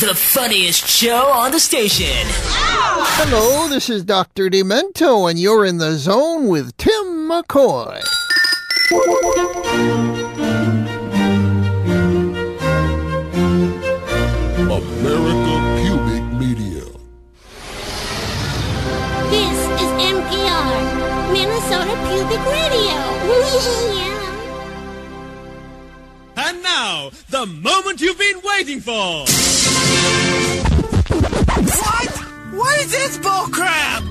[0.00, 2.26] the funniest show on the station.
[3.18, 4.50] Hello, this is Dr.
[4.50, 8.02] Demento, and you're in the zone with Timm McCoy.
[14.68, 16.84] America Pubic Media.
[19.30, 22.96] This is NPR, Minnesota Pubic Radio.
[23.94, 24.12] yeah.
[26.48, 29.24] And now, the moment you've been waiting for.
[31.06, 32.10] What?
[32.54, 34.02] What is this bullcrap?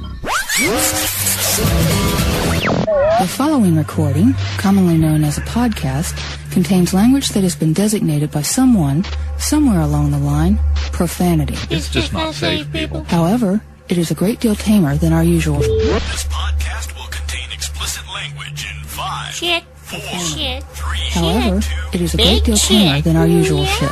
[3.19, 6.13] The following recording, commonly known as a podcast,
[6.51, 9.03] contains language that has been designated by someone,
[9.37, 10.59] somewhere along the line,
[10.91, 11.55] profanity.
[11.73, 13.03] It's just not safe, people.
[13.05, 15.59] However, it is a great deal tamer than our usual.
[15.59, 19.63] This podcast will contain explicit language in five, Shit.
[19.75, 20.63] four, Shit.
[20.63, 21.59] three, However,
[21.93, 23.03] it is a great deal tamer shit.
[23.05, 23.91] than our usual shit.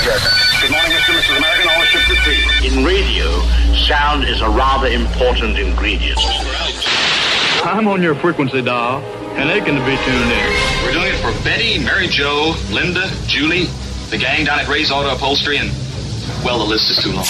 [0.00, 1.10] We have Good morning, Mr.
[1.10, 1.36] and Mrs.
[1.38, 1.68] American.
[1.70, 2.68] All ships at sea.
[2.68, 3.26] In radio,
[3.74, 6.18] sound is a rather important ingredient.
[7.64, 9.02] I'm on your frequency dial
[9.36, 10.48] and aching to be tuned in.
[10.84, 13.64] We're doing it for Betty, Mary Jo, Linda, Julie,
[14.10, 15.70] the gang down at Ray's Auto Upholstery, and,
[16.44, 17.26] well, the list is too long.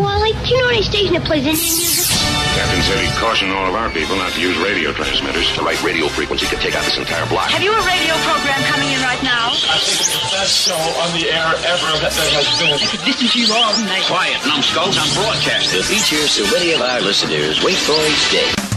[0.00, 2.08] Wally, do you know any station that plays Indian music?
[2.56, 5.46] Captain said he'd caution all of our people not to use radio transmitters.
[5.56, 7.52] The right radio frequency could take out this entire block.
[7.52, 9.54] Have you a radio program coming in right now?
[9.70, 12.74] I think it's the best show on the air ever that there has been.
[12.74, 14.04] I could listen to you all night.
[14.08, 15.78] Quiet, numbskulls, I'm broadcasting.
[15.78, 18.69] The features so many of our listeners wait for each day.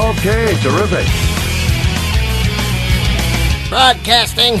[0.00, 1.06] Okay, terrific.
[3.68, 4.58] Broadcasting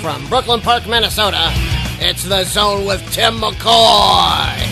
[0.00, 1.50] from Brooklyn Park, Minnesota,
[2.00, 4.68] it's The Zone with Timm McCoy.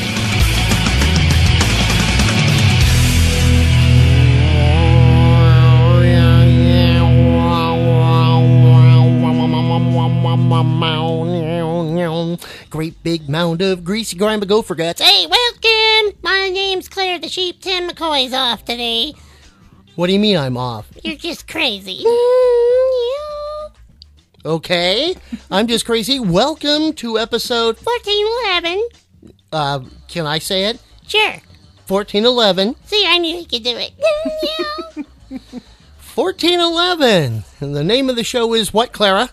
[12.70, 15.00] Great big mound of greasy grime of gopher guts.
[15.00, 16.18] Hey, welcome.
[16.22, 17.60] My name's Clara the Sheep.
[17.60, 19.14] Timm McCoy's off today.
[20.00, 20.90] What do you mean I'm off?
[21.04, 22.02] You're just crazy.
[24.42, 25.14] Okay,
[25.50, 26.18] I'm just crazy.
[26.18, 27.76] Welcome to episode.
[27.76, 28.88] 1411.
[29.52, 30.80] Uh, can I say it?
[31.06, 31.34] Sure.
[31.86, 32.76] 1411.
[32.86, 33.92] See, I knew you could do it.
[36.14, 37.44] 1411.
[37.60, 39.28] And the name of the show is what, Clara?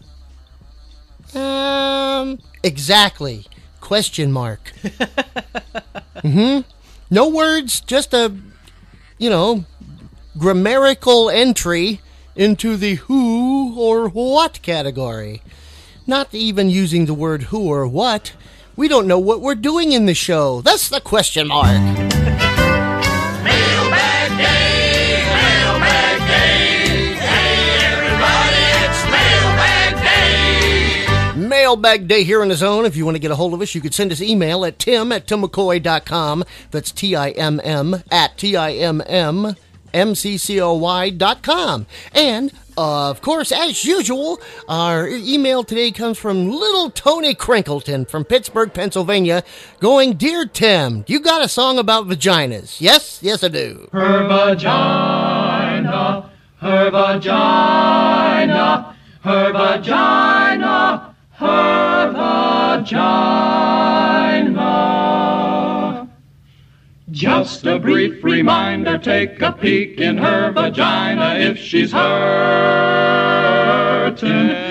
[1.34, 3.46] um, Exactly.
[3.80, 4.74] Question mark.
[4.84, 6.70] mm hmm.
[7.10, 8.36] No words, just a,
[9.18, 9.64] you know,
[10.38, 12.02] grammatical entry
[12.36, 15.42] into the who or what category.
[16.06, 18.34] Not even using the word who or what.
[18.76, 20.62] We don't know what we're doing in the show.
[20.62, 21.82] That's the question mark.
[23.44, 27.16] Mailbag Day Mailbag Day!
[27.16, 29.96] Hey, everybody, it's Mailbag
[31.34, 31.48] Day!
[31.48, 32.86] Mailbag Day here in the zone.
[32.86, 34.78] If you want to get a hold of us, you could send us email at
[34.78, 36.44] tim at timmccoy.com.
[36.72, 39.56] That's T I M M at T I M M
[39.98, 41.88] M C C O Y dot com.
[42.14, 48.24] And, uh, of course, as usual, our email today comes from little Tony Crinkleton from
[48.24, 49.44] Pittsburgh, Pennsylvania,
[49.80, 52.80] going, Dear Tim, you got a song about vaginas?
[52.80, 53.90] Yes, yes, I do.
[53.92, 56.30] Her vagina,
[56.62, 63.08] her vagina, her vagina, her vagina.
[67.18, 72.20] Just a brief reminder, take a peek in her vagina if she's hurting.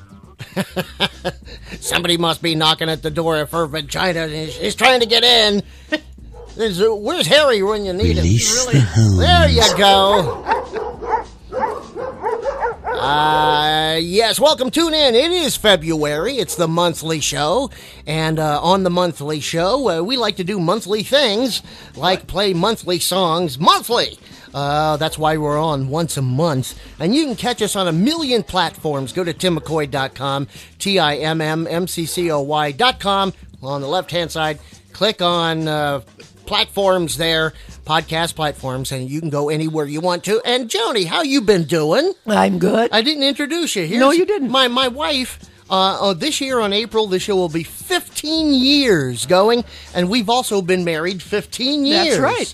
[1.80, 5.06] Somebody must be knocking at the door of her vagina and he's, he's trying to
[5.06, 5.64] get in.
[6.56, 8.74] There's, where's Harry when you need Release him?
[8.74, 9.18] the hounds.
[9.20, 10.98] There you go.
[13.02, 15.16] Uh, yes, welcome, tune in.
[15.16, 16.38] It is February.
[16.38, 17.72] It's the monthly show.
[18.06, 21.64] And uh, on the monthly show, uh, we like to do monthly things,
[21.96, 24.20] like play monthly songs monthly.
[24.54, 26.80] Uh, that's why we're on once a month.
[27.00, 29.14] And you can catch us on a million platforms.
[29.14, 30.48] Go to timmccoy.com,
[30.78, 33.34] T I M M M C C O Y.com.
[33.64, 34.60] On the left hand side,
[34.94, 36.02] click on uh,
[36.52, 37.54] platforms there,
[37.86, 40.42] podcast platforms, and you can go anywhere you want to.
[40.44, 42.12] And Joni, how you been doing?
[42.28, 42.92] I'm good.
[42.92, 43.86] I didn't introduce you.
[43.86, 44.52] Here's No, you didn't.
[44.52, 45.40] My my wife.
[45.70, 49.64] Uh, oh, this year on April, this year will be 15 years going,
[49.96, 52.18] and we've also been married 15 years.
[52.18, 52.54] That's right.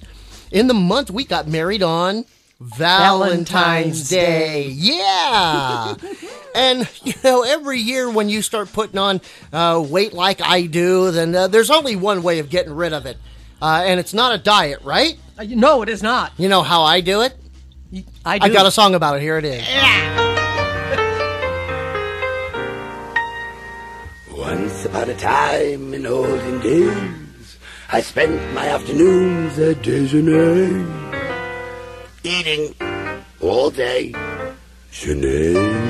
[0.52, 2.26] In the month, we got married on
[2.60, 4.66] Valentine's, Valentine's Day.
[4.66, 4.70] Day.
[4.78, 5.96] Yeah.
[6.54, 9.22] and, you know, every year when you start putting on
[9.52, 13.08] uh, weight like I do, then uh, there's only one way of getting rid of
[13.08, 13.18] it.
[13.62, 15.18] Uh, and it's not a diet, right?
[15.38, 16.32] Uh, no, it is not.
[16.38, 17.36] You know how I do it?
[18.26, 18.46] I do.
[18.46, 19.22] I got a song about it.
[19.22, 19.62] Here it is.
[24.38, 27.58] Once upon a time in olden days,
[27.92, 30.86] I spent my afternoons at déjeuner,
[32.24, 32.76] eating
[33.42, 34.12] all day
[34.92, 35.90] Sinead.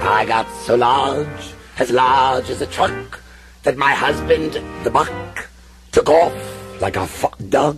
[0.00, 3.20] I got so large, as large as a truck,
[3.64, 4.52] that my husband,
[4.84, 5.48] the buck,
[5.90, 7.76] took off like a fuck duck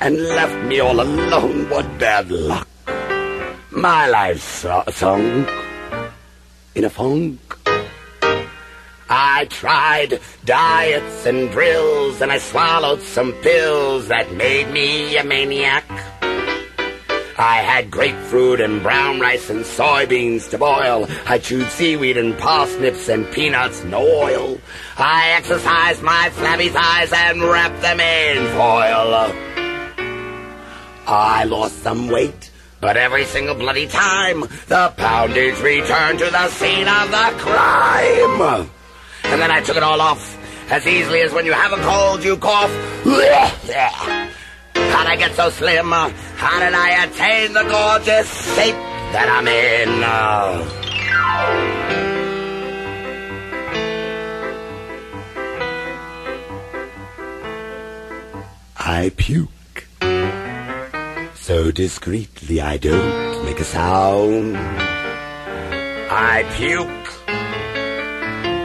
[0.00, 1.70] and left me all alone.
[1.70, 2.68] What bad luck!
[3.70, 5.48] My life su- sunk
[6.74, 7.40] in a funk.
[9.08, 15.84] I tried diets and drills, and I swallowed some pills that made me a maniac.
[17.38, 21.06] I had grapefruit and brown rice and soybeans to boil.
[21.26, 24.58] I chewed seaweed and parsnips and peanuts, no oil.
[24.96, 29.32] I exercised my flabby thighs and wrapped them in foil.
[31.06, 32.50] I lost some weight,
[32.80, 38.68] but every single bloody time the poundage returned to the scene of the crime.
[39.24, 40.38] And then I took it all off
[40.70, 42.72] as easily as when you have a cold, you cough.
[45.06, 45.92] I get so slim?
[45.92, 48.74] Uh, how did I attain the gorgeous shape
[49.14, 50.02] that I'm in?
[58.76, 59.86] I puke.
[61.34, 64.56] So discreetly I don't make a sound.
[66.10, 67.06] I puke.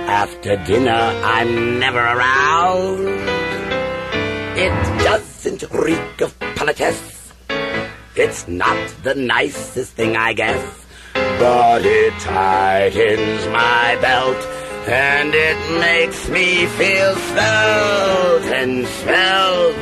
[0.10, 3.08] After dinner I'm never around.
[4.58, 4.74] It
[5.46, 7.34] reek of politesse.
[8.16, 10.86] It's not the nicest thing, I guess.
[11.14, 14.38] But it tightens my belt
[14.88, 19.76] and it makes me feel svelte and svelte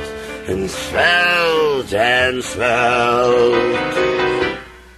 [0.48, 3.79] and svelte and svelte.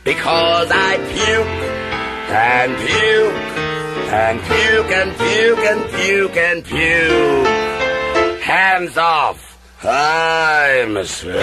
[0.03, 1.61] Because I puke
[2.29, 3.61] and puke
[4.13, 8.41] and puke and puke and puke and puke.
[8.43, 9.50] Hands off.
[9.83, 11.41] I'm svelte.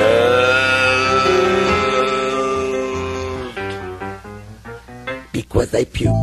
[5.33, 6.15] Because I puke.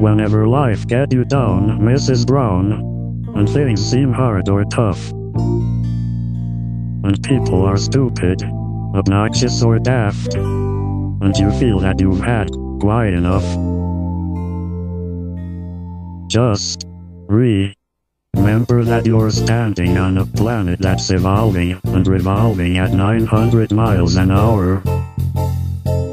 [0.00, 2.26] Whenever life get you down, Mrs.
[2.26, 2.72] Brown,
[3.36, 5.10] and things seem hard or tough,
[7.04, 8.42] and people are stupid,
[8.94, 12.50] obnoxious or daft, and you feel that you've had
[12.80, 13.44] quite enough,
[16.28, 16.84] just
[18.50, 24.30] remember that you're standing on a planet that's evolving and revolving at 900 miles an
[24.30, 24.82] hour.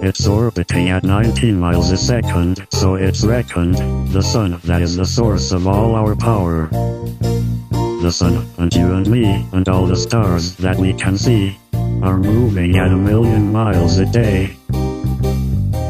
[0.04, 3.78] It's orbiting at 19 miles a second, so it's reckoned
[4.14, 6.68] the sun that is the source of all our power.
[8.02, 11.58] The sun, and you and me, and all the stars that we can see,
[12.02, 14.56] are moving at a million miles a day.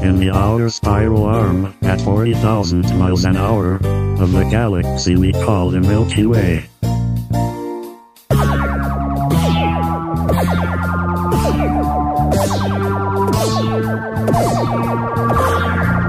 [0.01, 3.79] In the outer spiral arm, at 40,000 miles an hour,
[4.19, 6.67] of the galaxy we call the Milky Way.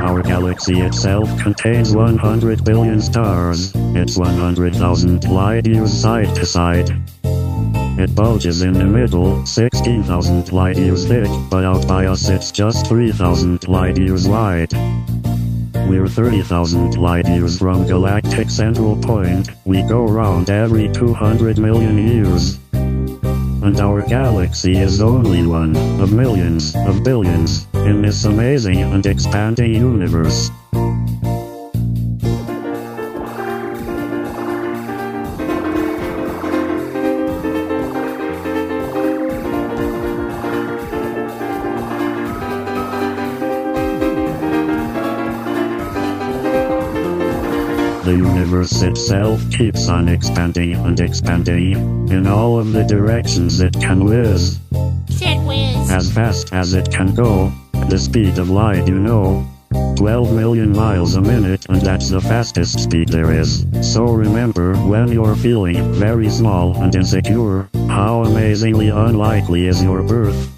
[0.03, 3.73] Our galaxy itself contains 100 billion stars.
[3.75, 6.91] It's 100,000 light years side to side.
[7.25, 12.87] It bulges in the middle, 16,000 light years thick, but out by us it's just
[12.87, 14.73] 3,000 light years wide.
[15.89, 19.49] We're 30,000 light years from galactic central point.
[19.65, 22.59] We go round every 200 million years.
[22.75, 29.75] And our galaxy is only one of millions of billions in this amazing and expanding
[29.75, 30.51] universe.
[48.09, 54.03] The universe itself keeps on expanding and expanding in all of the directions it can
[54.03, 54.59] whiz.
[55.11, 55.91] Said Wiz.
[55.91, 57.53] As fast as it can go,
[57.91, 59.47] the speed of light, you know.
[59.97, 63.67] 12 million miles a minute, and that's the fastest speed there is.
[63.83, 70.58] So remember, when you're feeling very small and insecure, how amazingly unlikely is your birth.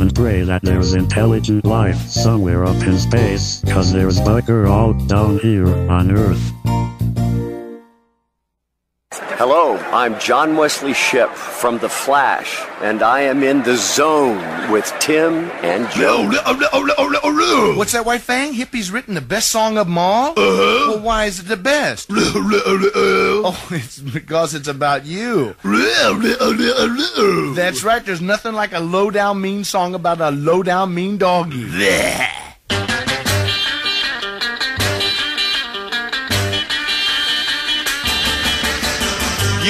[0.00, 5.38] And pray that there's intelligent life somewhere up in space, cause there's bugger all down
[5.40, 6.59] here on Earth.
[9.40, 14.84] Hello, I'm John Wesley Shipp from The Flash, and I am in the zone with
[15.00, 16.28] Tim and Joe.
[17.74, 18.52] What's that, White Fang?
[18.52, 20.32] Hippie's written the best song of them all?
[20.32, 20.90] Uh-huh.
[20.90, 22.10] Well, why is it the best?
[22.12, 25.56] oh, it's because it's about you.
[27.54, 31.64] That's right, there's nothing like a low-down mean song about a low-down mean doggy.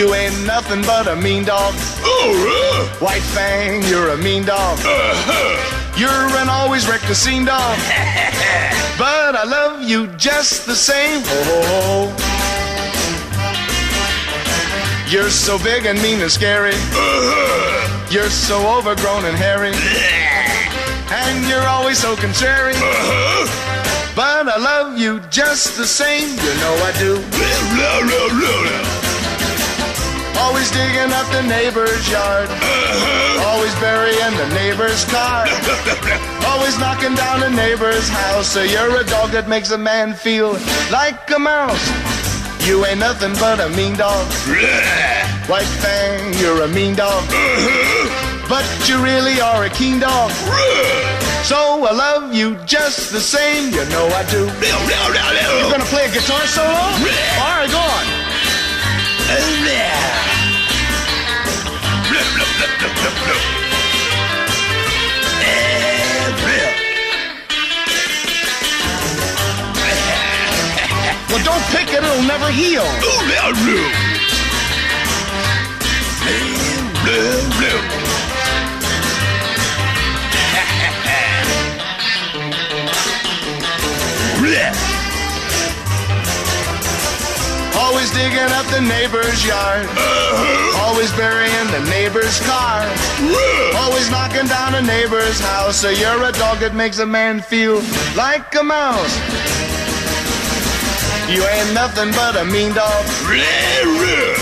[0.01, 1.75] You ain't nothing but a mean dog.
[3.03, 4.79] White Fang, you're a mean dog.
[5.95, 7.77] You're an always wreck the scene dog.
[8.99, 11.21] but I love you just the same.
[11.27, 12.09] Oh,
[15.11, 16.73] You're so big and mean and scary.
[18.11, 19.75] You're so overgrown and hairy.
[21.13, 22.73] And you're always so contrary.
[24.17, 26.31] But I love you just the same.
[26.31, 27.23] You know I do.
[30.41, 32.49] Always digging up the neighbor's yard.
[33.45, 35.45] Always burying the neighbor's car.
[36.51, 38.49] Always knocking down the neighbor's house.
[38.49, 40.53] So you're a dog that makes a man feel
[40.91, 41.85] like a mouse.
[42.67, 44.27] You ain't nothing but a mean dog.
[45.49, 47.25] White Fang, you're a mean dog.
[48.49, 50.31] But you really are a keen dog.
[51.45, 53.73] So I love you just the same.
[53.73, 54.45] You know I do.
[55.65, 56.69] You gonna play a guitar solo?
[56.69, 58.20] All right, go on.
[71.31, 72.83] Well, don't pick it, it'll never heal.
[87.91, 89.83] Always digging up the neighbor's yard.
[89.83, 90.87] Uh-huh.
[90.87, 92.87] Always burying the neighbor's car.
[93.75, 95.81] Always knocking down a neighbor's house.
[95.83, 97.83] So you're a dog that makes a man feel
[98.15, 99.19] like a mouse.
[101.35, 103.03] You ain't nothing but a mean dog.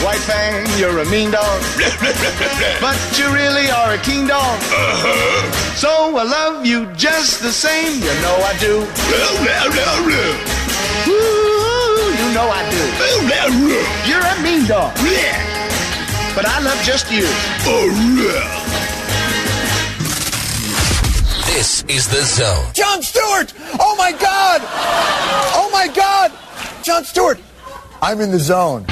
[0.04, 1.58] White Fang, you're a mean dog.
[2.84, 4.60] but you really are a keen dog.
[4.68, 5.72] Uh-huh.
[5.72, 5.88] So
[6.20, 7.96] I love you just the same.
[7.96, 8.84] You know I do.
[11.08, 11.57] Ooh,
[12.28, 12.82] you know I do.
[14.08, 14.94] You're a mean dog.
[16.34, 17.26] But I love just you.
[21.46, 22.72] This is the zone.
[22.74, 23.52] Jon Stewart!
[23.80, 24.60] Oh my God!
[25.54, 26.32] Oh my God!
[26.82, 27.38] Jon Stewart!
[28.02, 28.84] I'm in the zone.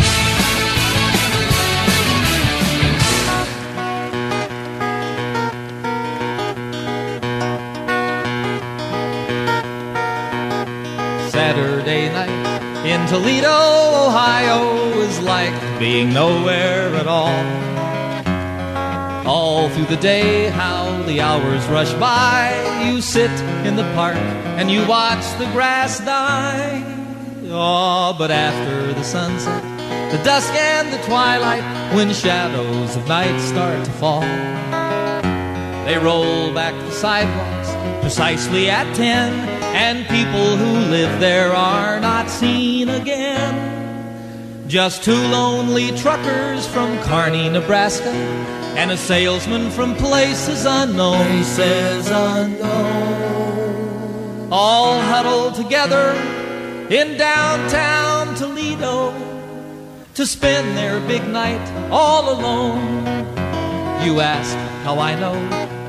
[11.31, 11.76] Saturday night
[13.09, 17.45] Toledo, Ohio is like being nowhere at all.
[19.25, 22.51] All through the day, how the hours rush by.
[22.85, 23.31] You sit
[23.65, 24.17] in the park
[24.59, 26.83] and you watch the grass die.
[27.45, 29.63] Oh, but after the sunset,
[30.11, 31.63] the dusk and the twilight,
[31.95, 34.23] when shadows of night start to fall,
[35.87, 37.69] they roll back the sidewalks
[38.07, 39.33] precisely at ten,
[39.75, 43.53] and people who live there are not seen again.
[44.69, 48.13] Just two lonely truckers from Kearney, Nebraska,
[48.79, 51.17] and a salesman from places unknown.
[51.17, 53.73] Places unknown.
[54.53, 56.13] All huddled together
[56.89, 59.13] in downtown Toledo,
[60.15, 63.05] to spend their big night all alone.
[64.05, 65.35] You ask how I know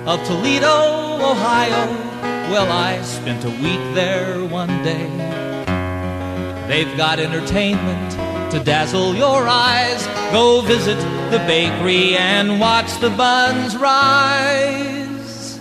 [0.08, 2.07] of Toledo, Ohio.
[2.50, 5.08] Well, I spent a week there one day.
[6.68, 8.12] They've got entertainment
[8.51, 10.06] to dazzle your eyes.
[10.32, 10.98] Go visit
[11.30, 15.60] the bakery and watch the buns rise.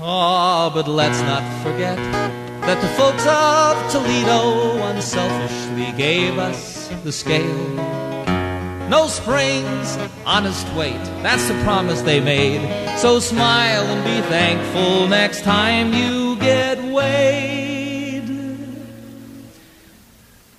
[0.00, 7.99] Oh, but let's not forget that the folks of Toledo unselfishly gave us the scale.
[8.90, 12.60] No springs, honest weight, that's the promise they made.
[12.98, 18.28] So smile and be thankful next time you get weighed.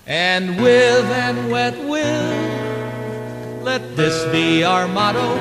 [0.07, 5.35] And with and wet will, let this be our motto.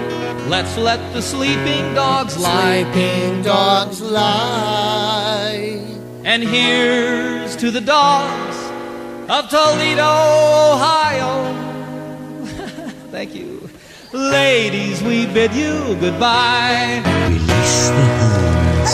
[0.49, 2.83] Let's let the sleeping dogs lie.
[2.83, 5.81] Sleeping dogs lie.
[6.25, 8.57] And here's to the dogs
[9.31, 11.70] of Toledo, Ohio.
[13.11, 13.69] Thank you.
[14.13, 17.03] Ladies, we bid you goodbye.
[17.29, 18.93] Release the hounds.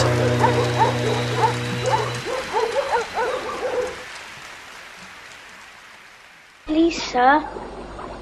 [6.66, 7.46] Please, sir,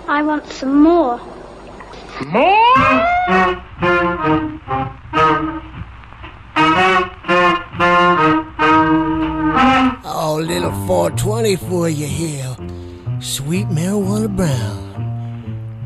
[0.08, 1.18] I want some more.
[2.26, 2.64] more.
[10.06, 12.56] Oh, little 420 for you here.
[13.20, 14.93] Sweet marijuana brown.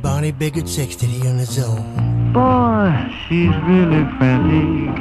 [0.03, 2.33] Barney Bigard Sextet on the zone.
[2.33, 2.93] Boy,
[3.27, 4.97] she's really frantic.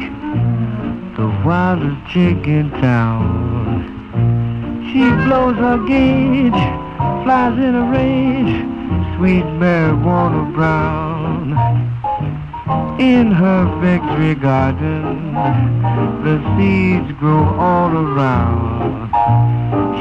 [1.16, 3.94] The wildest chick in town.
[4.92, 6.64] She blows her gauge,
[7.24, 8.66] flies in a rage.
[9.18, 11.97] Sweet marijuana brown.
[13.00, 15.34] In her victory garden,
[16.26, 19.08] the seeds grow all around.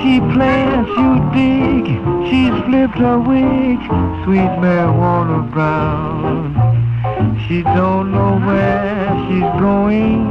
[0.03, 1.85] She plants, you dig,
[2.29, 3.79] she's flipped her wig,
[4.25, 6.57] sweet marijuana brown.
[7.47, 10.27] She don't know where she's going,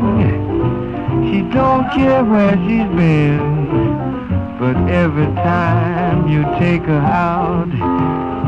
[1.31, 3.65] she don't care where she's been.
[4.59, 7.71] But every time you take her out,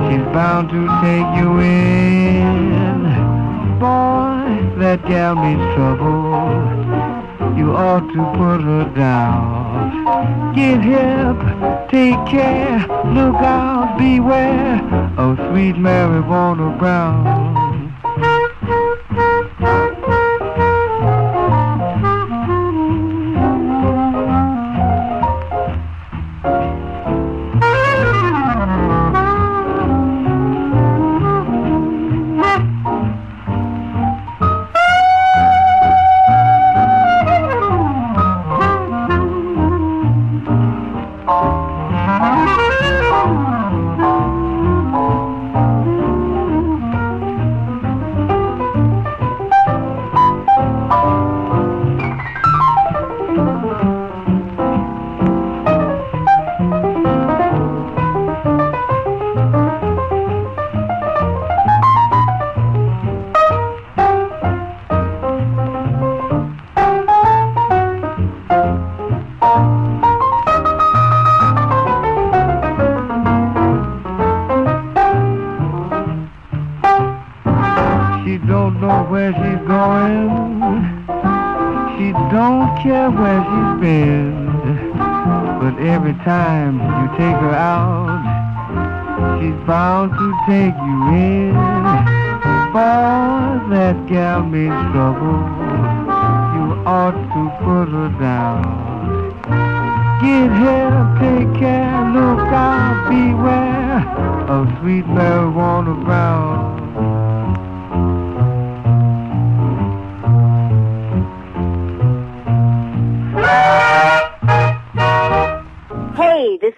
[0.10, 2.77] she's bound to take you in.
[3.80, 6.18] Boy, that gal means trouble.
[7.56, 10.56] You ought to put her down.
[10.56, 11.38] Get hip,
[11.92, 12.80] take care,
[13.14, 14.82] look out, beware
[15.18, 17.58] of sweet marijuana brown.
[78.28, 80.28] She don't know where she's going.
[81.96, 84.48] She don't care where she's been.
[85.62, 88.20] But every time you take her out,
[89.40, 91.54] she's bound to take you in.
[92.74, 95.40] For that gal means trouble.
[96.52, 99.32] You ought to put her down.
[100.20, 104.04] Get help, take care, look out, beware
[104.50, 106.77] of sweet marijuana brown.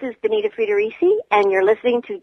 [0.00, 2.20] This is Benita Friederici, and you're listening to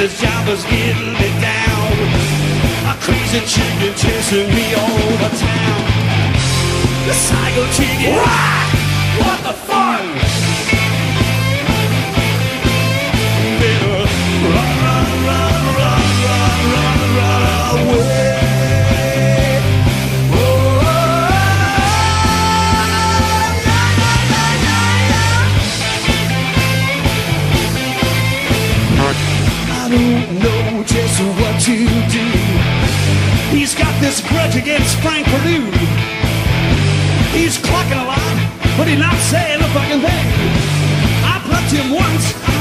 [0.00, 1.92] this job was getting me down.
[2.88, 5.80] A crazy chicken chasing me all over town.
[7.06, 8.16] The psycho chicken.
[8.16, 8.89] What
[34.10, 35.70] this grudge against Frank Perdue.
[37.30, 38.36] He's clucking a lot,
[38.76, 40.26] but he's not saying a fucking thing.
[41.22, 42.59] I plucked him once.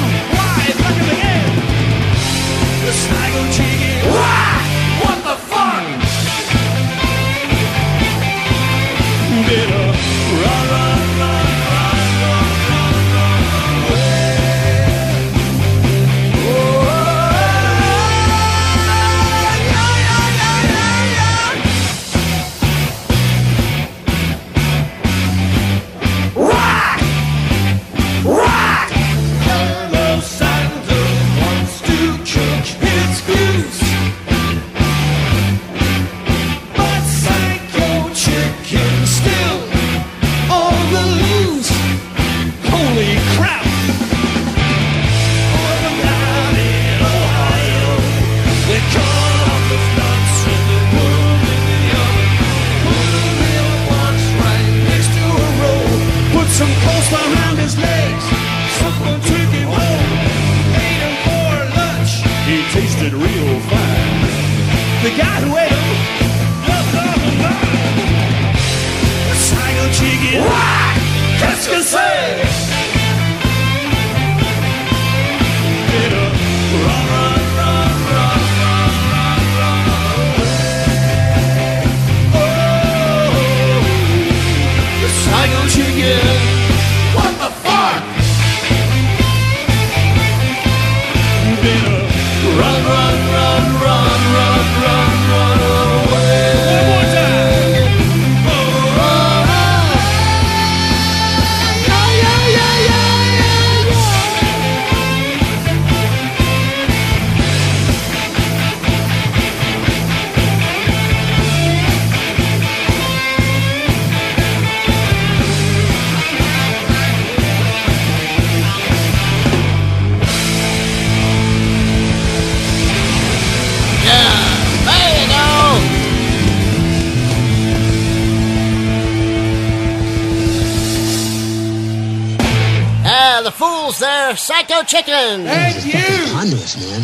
[134.90, 135.46] Psycho Chicken.
[135.46, 136.34] Thank you.
[136.34, 137.02] Ponderous, man.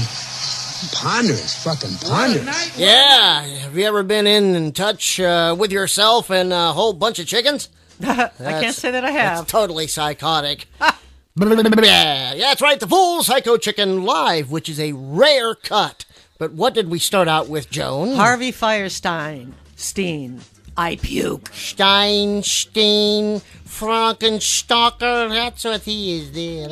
[0.93, 1.63] Ponderous.
[1.63, 2.77] Fucking ponderous.
[2.77, 7.19] Yeah, have you ever been in and touch uh, with yourself and a whole bunch
[7.19, 7.69] of chickens?
[8.01, 9.37] I can't say that I have.
[9.37, 10.65] That's totally psychotic.
[10.81, 16.05] yeah, that's right, the Fool Psycho Chicken Live, which is a rare cut.
[16.37, 18.15] But what did we start out with, Joan?
[18.15, 19.53] Harvey Fierstein.
[19.75, 20.41] Steen.
[20.77, 21.49] I puke.
[21.53, 26.69] Stein, Steen, Frankenstocker, that's what he is there.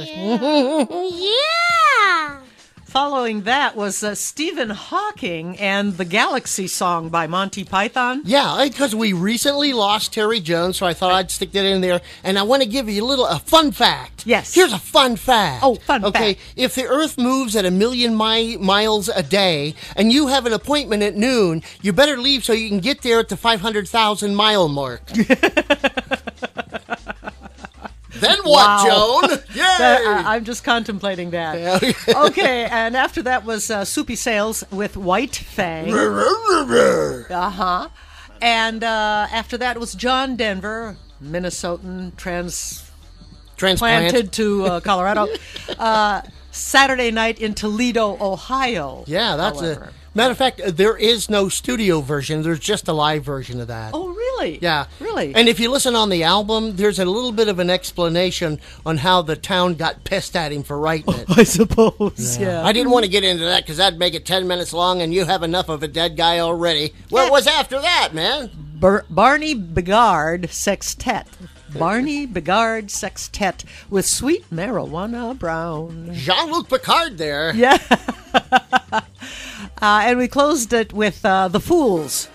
[1.10, 2.40] yeah.
[2.94, 8.22] Following that was uh, Stephen Hawking and the Galaxy song by Monty Python.
[8.24, 12.02] Yeah, because we recently lost Terry Jones, so I thought I'd stick that in there.
[12.24, 14.28] And I want to give you a little a fun fact.
[14.28, 14.54] Yes.
[14.54, 15.64] Here's a fun fact.
[15.64, 16.54] Oh, fun okay, fact.
[16.56, 20.54] if the Earth moves at a million mi- miles a day, and you have an
[20.54, 24.68] appointment at noon, you better leave so you can get there at the 500,000 mile
[24.68, 25.02] mark.
[28.20, 28.86] then what, Wow.
[29.22, 29.30] Joan?
[29.54, 29.62] Yay!
[29.64, 31.84] That- I, am just contemplating that.
[32.16, 35.92] okay, and after that was uh, Soupy Sales with White Fang.
[35.94, 37.90] uh huh.
[38.42, 42.90] And uh, after that was John Denver, Minnesotan, trans
[43.56, 44.10] Transplant.
[44.12, 45.28] planted to uh, Colorado.
[45.80, 46.22] uh,
[46.52, 49.06] Saturday night in Toledo, Ohio.
[49.08, 49.86] Yeah, that's however.
[49.86, 50.62] a matter of fact.
[50.66, 52.42] There is no studio version.
[52.44, 53.92] There's just a live version of that.
[53.94, 54.60] Oh, really?
[54.60, 54.88] Yeah.
[55.00, 55.34] Really?
[55.36, 58.98] And if you listen on the album, there's a little bit of an explanation on
[58.98, 61.26] how the town got pissed at him for writing oh, it.
[61.38, 62.38] I suppose.
[62.38, 62.64] Yeah.
[62.64, 65.14] I didn't want to get into that because that'd make it 10 minutes long and
[65.14, 66.94] you have enough of a dead guy already.
[67.10, 68.52] What was after that, man?
[68.80, 71.28] Bar- Barney Bigard Sextet.
[71.78, 76.12] Barney Bigard Sextet with Sweet Marijuana Brown.
[76.14, 77.54] Jean Luc Picard there.
[77.56, 77.78] Yeah.
[79.82, 82.30] uh, and we closed it with uh, The Fools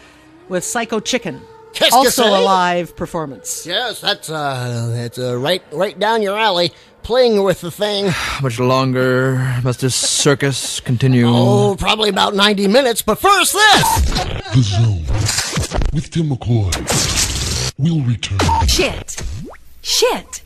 [0.49, 1.41] with Psycho Chicken.
[1.75, 3.67] Qu'est-ce also a live performance.
[3.67, 6.73] Yes, that's uh, that's uh, right right down your alley.
[7.03, 8.09] Playing with the thing.
[8.09, 11.27] How much longer must this circus continue?
[11.29, 13.03] Oh, probably about ninety minutes.
[13.03, 14.01] But first, this.
[14.55, 15.05] The Zone
[15.95, 16.75] with Timm McCoy.
[17.79, 18.39] We'll return.
[18.67, 19.23] Shit.
[19.83, 20.43] Shit.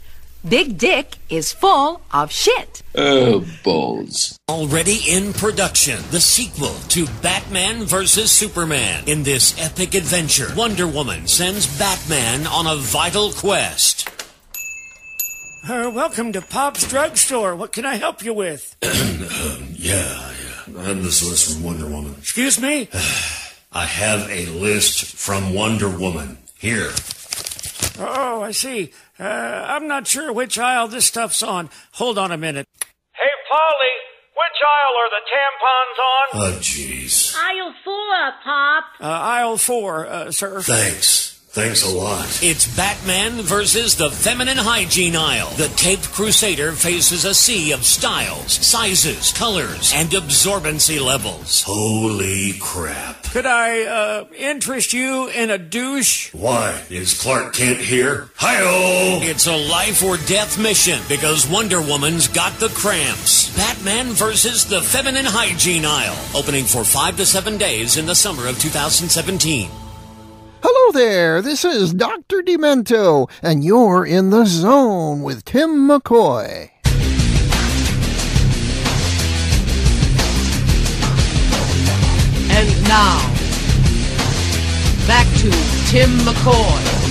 [0.48, 2.82] Big Dick is full of shit.
[2.96, 4.36] Oh, balls.
[4.48, 8.32] Already in production, the sequel to Batman vs.
[8.32, 9.04] Superman.
[9.06, 14.08] In this epic adventure, Wonder Woman sends Batman on a vital quest.
[15.68, 17.54] Uh, welcome to Pop's Drugstore.
[17.54, 18.76] What can I help you with?
[19.82, 20.32] Yeah,
[20.68, 20.78] yeah.
[20.78, 22.14] I have this list from Wonder Woman.
[22.18, 22.88] Excuse me?
[23.72, 26.38] I have a list from Wonder Woman.
[26.58, 26.90] Here.
[27.98, 28.92] Oh, I see.
[29.22, 31.70] Uh, I'm not sure which aisle this stuff's on.
[31.92, 32.66] Hold on a minute.
[33.14, 33.94] Hey, Polly,
[34.34, 36.54] which aisle are the tampons on?
[36.56, 37.36] Oh, jeez.
[37.36, 38.84] Aisle four, Pop.
[39.00, 40.60] Uh, aisle four, uh, sir.
[40.60, 41.31] Thanks.
[41.52, 42.40] Thanks a lot.
[42.42, 45.50] It's Batman versus the feminine hygiene aisle.
[45.50, 51.60] The Caped Crusader faces a sea of styles, sizes, colors, and absorbency levels.
[51.60, 53.24] Holy crap.
[53.24, 56.32] Could I, uh, interest you in a douche?
[56.32, 56.84] Why?
[56.88, 58.30] Is Clark Kent here?
[58.36, 59.18] Hi-oh!
[59.20, 63.54] It's a life or death mission because Wonder Woman's got the cramps.
[63.54, 66.16] Batman versus the feminine hygiene aisle.
[66.34, 69.81] Opening for five to seven days in the summer of 2017.
[70.64, 72.40] Hello there, this is Dr.
[72.40, 76.70] Demento, and you're in the zone with Timm McCoy.
[82.48, 83.18] And now,
[85.08, 85.50] back to
[85.90, 87.02] Timm McCoy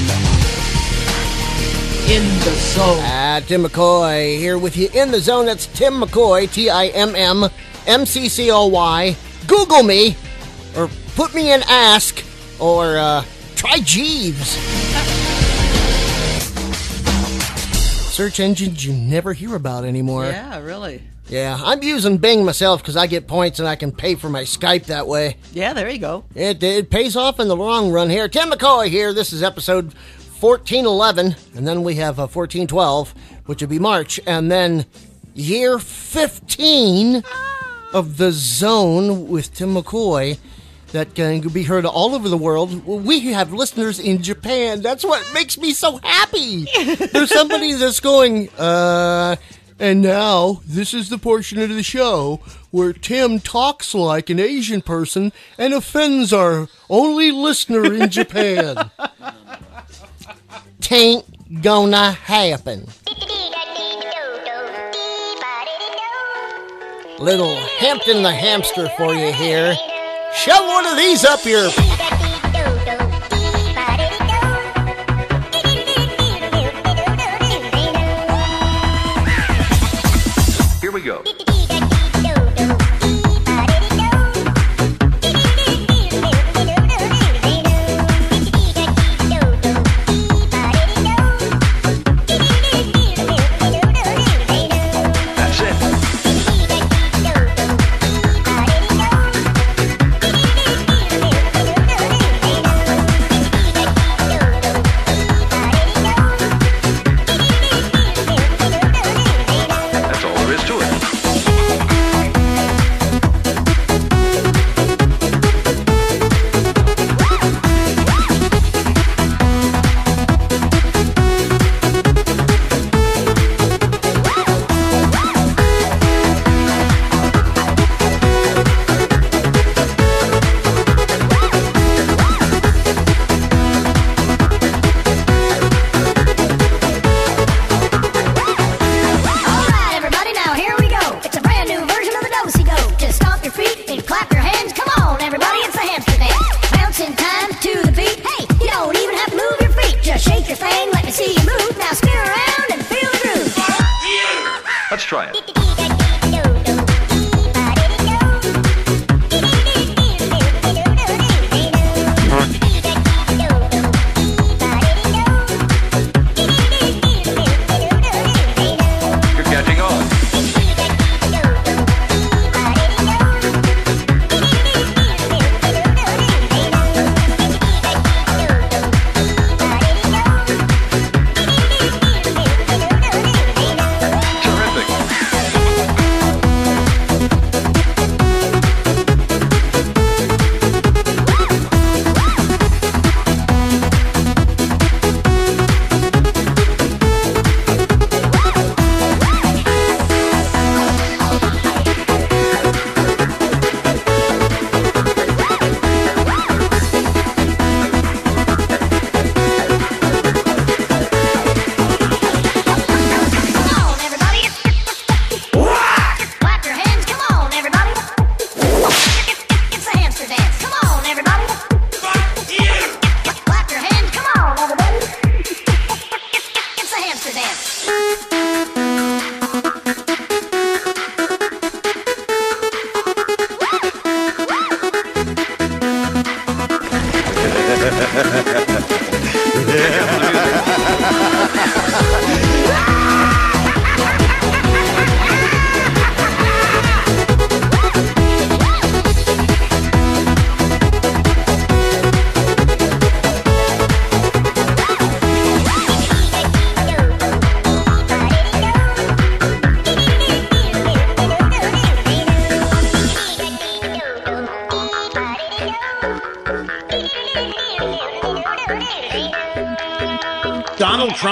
[2.10, 3.00] in the zone.
[3.02, 5.48] Ah, Timm McCoy here with you in the zone.
[5.48, 7.50] That's Timm McCoy, T I M M
[7.86, 9.18] M C C O Y.
[9.48, 10.16] Google me,
[10.78, 12.24] or put me in Ask,
[12.58, 13.26] or uh,
[13.62, 14.58] try Jeeves.
[18.12, 20.26] Search engines you never hear about anymore.
[20.26, 21.04] Yeah, really.
[21.28, 24.42] Yeah, I'm using Bing myself because I get points and I can pay for my
[24.42, 25.38] Skype that way.
[25.54, 26.26] Yeah, there you go.
[26.34, 28.28] It, it pays off in the long run here.
[28.28, 29.14] Timm McCoy here.
[29.14, 29.94] This is episode
[30.40, 33.14] 1411, and then we have uh, 1412,
[33.46, 34.88] which would be March, and then
[35.36, 37.24] year 15
[37.94, 40.40] of the zone with Timm McCoy
[40.92, 42.86] that can be heard all over the world.
[42.86, 44.82] We have listeners in Japan.
[44.82, 46.66] That's what makes me so happy.
[47.12, 49.36] There's somebody that's going, uh,
[49.80, 52.40] and now this is the portion of the show
[52.72, 58.76] where Tim talks like an Asian person and offends our only listener in Japan.
[60.82, 62.88] Tain't gonna happen.
[67.20, 69.76] Little Hampton the hamster for you here.
[70.34, 71.70] Shove one of these up your.
[80.80, 81.41] Here we go.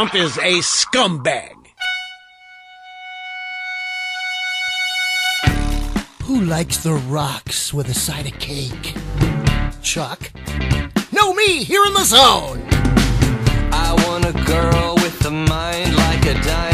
[0.09, 1.55] Trump is a scumbag.
[6.23, 8.95] Who likes the rocks with a side of cake?
[9.83, 10.31] Chuck?
[11.11, 12.65] No, me, here in the zone.
[13.71, 16.68] I want a girl with a mind like a diamond.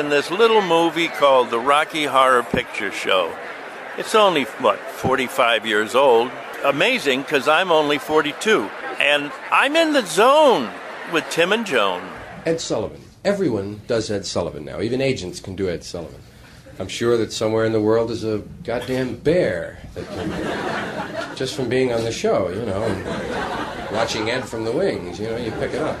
[0.00, 3.36] In this little movie called The Rocky Horror Picture Show.
[3.98, 6.30] It's only, what, 45 years old.
[6.64, 8.62] Amazing, because I'm only 42.
[8.98, 10.70] And I'm in the zone
[11.12, 12.02] with Tim and Joan.
[12.46, 13.02] Ed Sullivan.
[13.26, 14.80] Everyone does Ed Sullivan now.
[14.80, 16.22] Even agents can do Ed Sullivan.
[16.78, 21.68] I'm sure that somewhere in the world is a goddamn bear that can, just from
[21.68, 23.06] being on the show, you know, and
[23.92, 25.98] watching Ed from the wings, you know, you pick it up.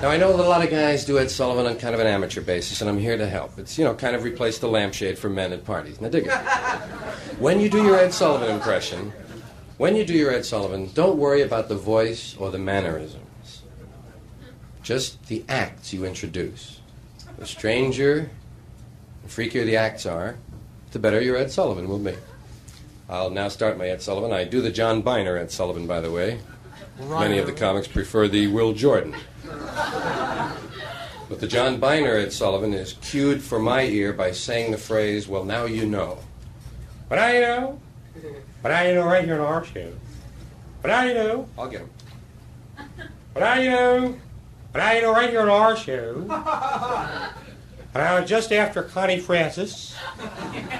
[0.00, 2.06] Now, I know that a lot of guys do Ed Sullivan on kind of an
[2.06, 3.58] amateur basis, and I'm here to help.
[3.58, 6.00] It's, you know, kind of replace the lampshade for men at parties.
[6.00, 6.32] Now, dig it.
[7.38, 9.12] When you do your Ed Sullivan impression,
[9.76, 13.62] when you do your Ed Sullivan, don't worry about the voice or the mannerisms.
[14.82, 16.80] Just the acts you introduce.
[17.38, 18.30] The stranger,
[19.22, 20.36] the freakier the acts are,
[20.92, 22.14] the better your Ed Sullivan will be.
[23.08, 24.32] I'll now start my Ed Sullivan.
[24.32, 26.40] I do the John Byner Ed Sullivan, by the way.
[26.98, 29.14] Many of the comics prefer the Will Jordan.
[31.28, 35.28] But the John Byner Ed Sullivan is cued for my ear by saying the phrase,
[35.28, 36.18] well, now you know.
[37.08, 37.80] But I know.
[38.62, 39.92] But I know right here in our show.
[40.82, 41.48] But I know.
[41.56, 41.90] I'll get him.
[43.32, 44.18] But I know.
[44.72, 46.26] But I know right here in our show.
[47.92, 49.94] And I was just after Connie Francis,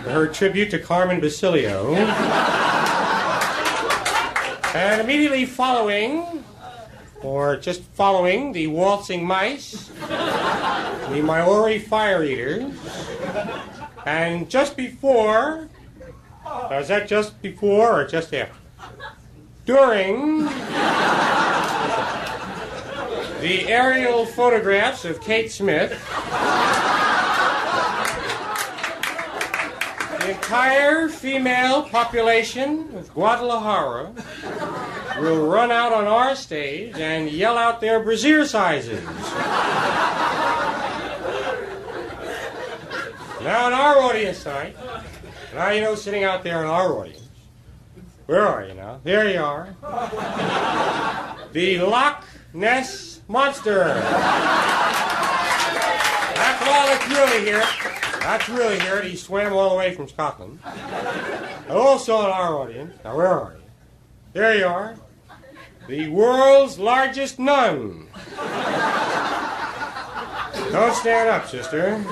[0.04, 1.92] her tribute to Carmen Basilio.
[4.74, 6.44] and immediately following,
[7.22, 12.72] or just following, the waltzing mice, the Maori fire eaters,
[14.06, 15.68] And just before,
[16.72, 18.54] is that just before or just after?
[19.66, 20.44] During
[23.40, 25.90] the aerial photographs of Kate Smith,
[30.18, 34.12] the entire female population of Guadalajara
[35.18, 39.04] will run out on our stage and yell out their brassiere sizes.
[43.42, 44.76] Now, in our audience tonight,
[45.54, 47.28] now you know, sitting out there in our audience,
[48.26, 49.00] where are you now?
[49.02, 49.74] There you are.
[51.52, 53.94] The Loch Ness Monster.
[56.34, 57.99] That's all that's really here.
[58.20, 59.02] That's really here.
[59.02, 60.60] He swam all the way from Scotland.
[60.64, 63.62] And also in our audience, now where are you?
[64.32, 64.96] There you are.
[65.88, 68.08] The world's largest nun.
[70.70, 72.04] Don't stand up, sister.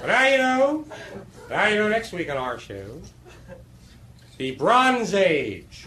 [0.00, 0.84] But now you know.
[1.50, 3.00] Now you know next week on our show.
[4.38, 5.86] The Bronze Age.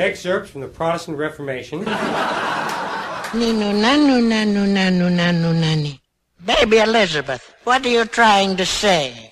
[0.00, 1.84] Excerpts from the Protestant Reformation.
[1.84, 6.00] Ninu nanu nanu nanu nanu nani.
[6.44, 9.29] Baby Elizabeth, what are you trying to say?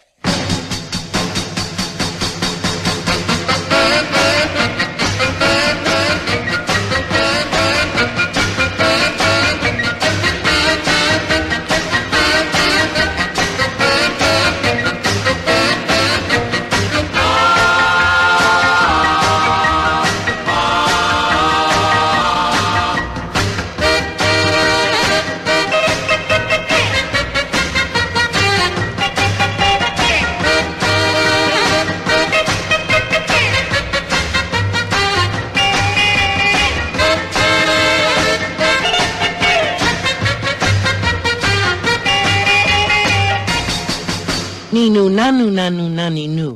[45.38, 46.48] Nanu nanu nani nu.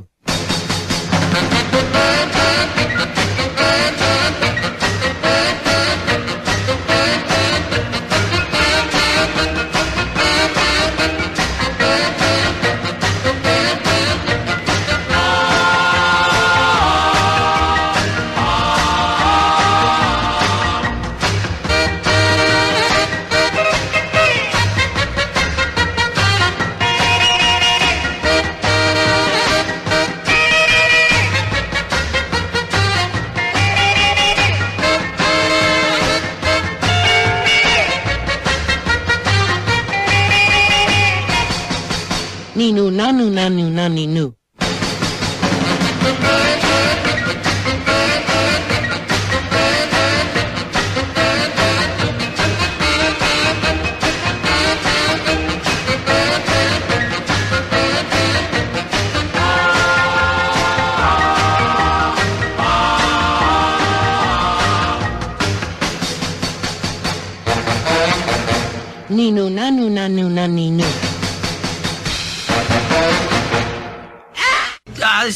[43.31, 44.42] Nanu nanu nani nu.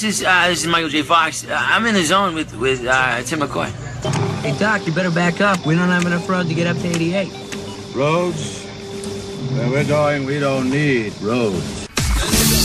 [0.07, 1.03] Is uh, this is Michael J.
[1.03, 1.45] Fox.
[1.45, 3.69] Uh, I'm in the zone with with uh, Tim McCoy.
[4.43, 5.67] Hey, Doc, you better back up.
[5.67, 7.29] We don't have enough road to get up to 88.
[7.95, 8.65] Roads?
[9.53, 11.89] Where we're going, we don't need roads.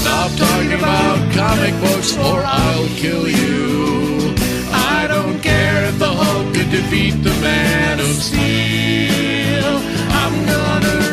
[0.02, 4.36] Stop talking about comic books or I'll kill you.
[4.72, 9.78] I don't care if the Hulk could defeat the Man of Steel.
[10.22, 11.11] I'm gonna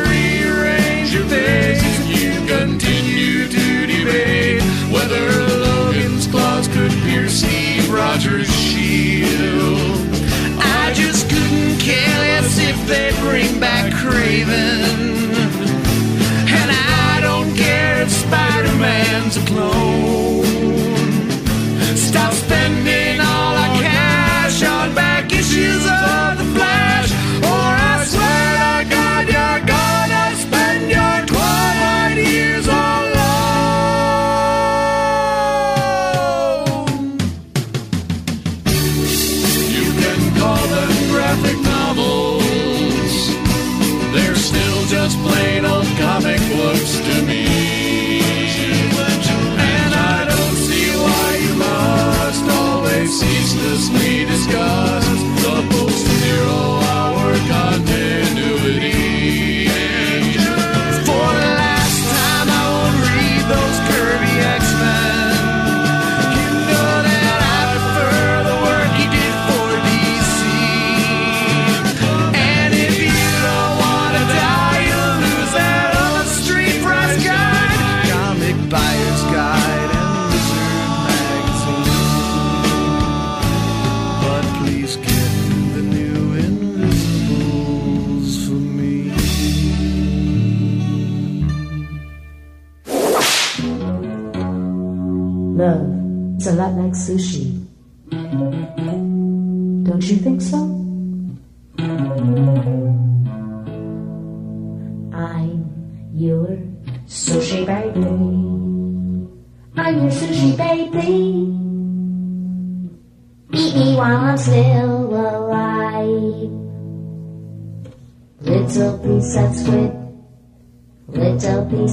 [7.89, 9.97] Rogers' shield.
[10.59, 15.17] I just couldn't care less if they bring back Kraven.
[16.47, 20.58] And I don't care if Spider-Man's a clone.
[46.79, 47.58] Books to me.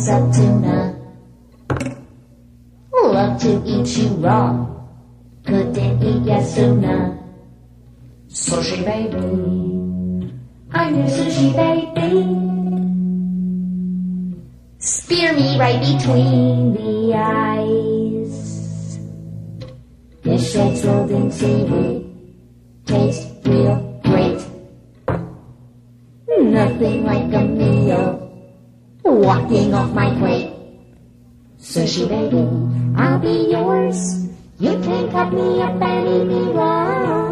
[0.06, 0.94] Piece of tuna.
[3.02, 4.66] Love to eat you raw,
[5.44, 7.18] couldn't eat you sooner.
[8.28, 10.32] Sushi baby,
[10.72, 12.10] I'm your sushi baby.
[14.78, 18.98] Spear me right between the eyes.
[20.22, 22.04] Fish eggs rolled in seaweed
[22.86, 24.40] taste real great.
[26.28, 28.25] Nothing like a meal
[29.12, 30.52] walking off my plate.
[31.58, 32.46] Sushi baby,
[32.96, 34.26] I'll be yours.
[34.58, 37.26] You can cut me up and eat me raw.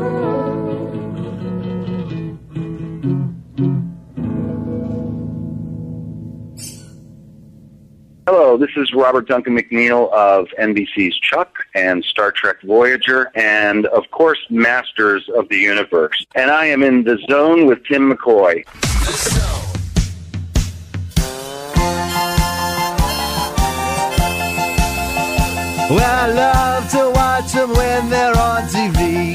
[8.26, 14.10] Hello, this is Robert Duncan McNeill of NBC's Chuck and Star Trek Voyager, and of
[14.10, 16.24] course, Masters of the Universe.
[16.34, 18.64] And I am in the zone with Tim McCoy.
[25.90, 29.34] Well, I love to watch them when they're on TV.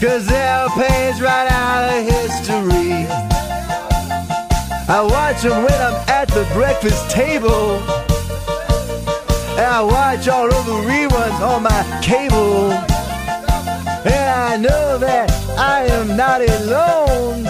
[0.00, 3.08] Cause they're a page right out of history.
[4.88, 7.80] I watch them when I'm at the breakfast table.
[9.58, 12.70] And I watch all of the reruns on my cable.
[14.06, 17.46] And I know that I am not alone.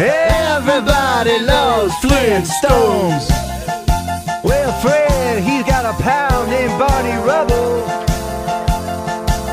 [0.00, 3.28] Everybody loves Flintstones.
[4.42, 5.09] We're Fred,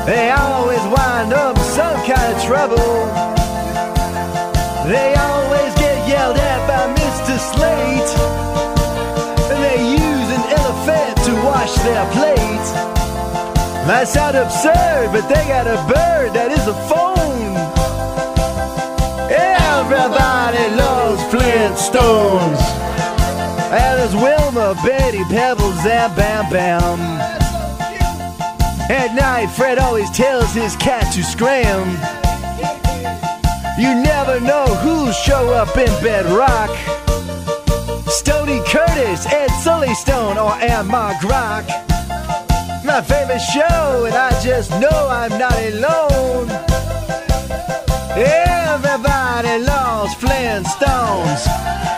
[0.08, 2.78] They always wind up some kind of trouble.
[4.88, 7.36] They always get yelled at by Mr.
[7.36, 8.12] Slate.
[9.52, 12.68] And they use an elephant to wash their plate.
[13.86, 17.52] Might sound absurd, but they got a bird that is a phone.
[19.28, 22.62] Everybody loves Flintstones.
[23.76, 27.47] And there's Wilma, Betty, Pebbles, and Bam Bam.
[28.90, 31.88] At night, Fred always tells his cat to scram.
[33.78, 36.70] You never know who'll show up in Bedrock.
[38.08, 41.66] Stony Curtis, Ed Sully Stone, or Mark Rock.
[42.82, 46.48] My favorite show, and I just know I'm not alone.
[48.16, 51.97] Everybody loves Flintstones.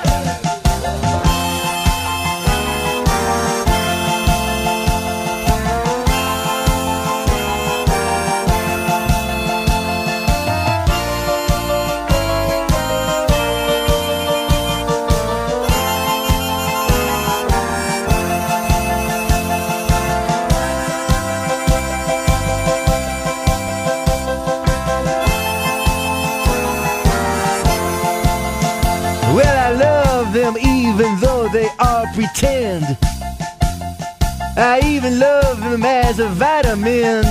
[35.01, 37.23] I even love them as a vitamin.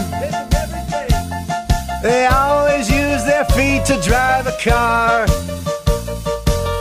[2.01, 5.27] They always use their feet to drive a car.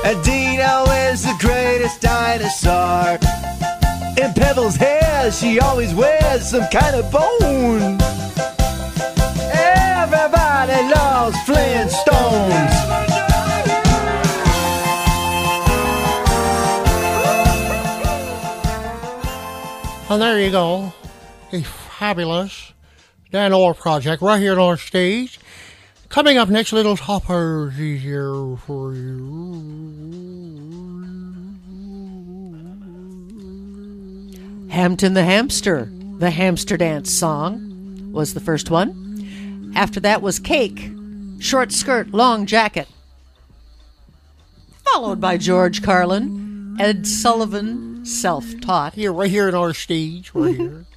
[0.07, 3.19] And Dino is the greatest dinosaur.
[4.17, 7.99] In Pebbles' hair, she always wears some kind of bone.
[9.53, 12.78] Everybody loves Flintstones.
[20.11, 20.95] And there you go.
[21.53, 22.73] A fabulous
[23.31, 25.39] Dan Orr project right here on our stage.
[26.09, 29.49] Coming up next, little toppers here for you.
[34.71, 39.73] Hampton the Hamster, the Hamster Dance song, was the first one.
[39.77, 40.91] After that was Cake,
[41.39, 42.89] Short Skirt, Long Jacket.
[44.85, 48.95] Followed by George Carlin, Ed Sullivan, Self Taught.
[48.95, 50.85] Here, right here on our stage, right here.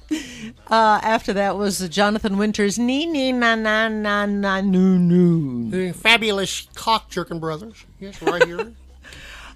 [0.66, 5.70] Uh, after that was Jonathan Winters, Nee Nee Na Na Na Na Noo Noo.
[5.70, 7.86] The fabulous Cock Jerkin Brothers.
[7.98, 8.72] Yes, right here.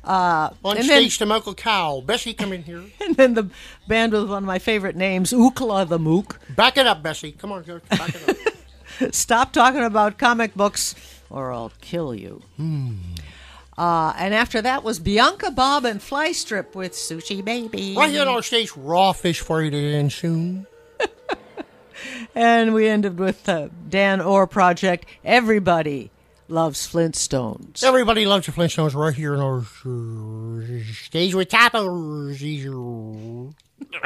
[0.05, 2.01] Uh, on and stage then, to Uncle Cow.
[2.01, 2.85] Bessie, come in here.
[3.05, 3.51] and then the
[3.89, 6.39] band with one of my favorite names, Ookla the Mok.
[6.55, 7.33] Back it up, Bessie.
[7.33, 7.81] Come on, go.
[7.91, 8.55] Back it
[9.01, 9.13] up.
[9.13, 10.95] Stop talking about comic books
[11.29, 12.43] or I'll kill you.
[12.57, 12.95] Hmm.
[13.79, 17.95] Uh, and after that was Bianca Bob and Fly Strip with Sushi Baby.
[17.97, 20.67] Right here on our stage, raw fish for you today soon.
[22.35, 25.07] And we ended with uh, Dan Orr Project.
[25.25, 26.11] Everybody
[26.49, 27.83] loves Flintstones.
[27.83, 29.63] Everybody loves the Flintstones right here in our
[30.93, 33.55] stage with tacos.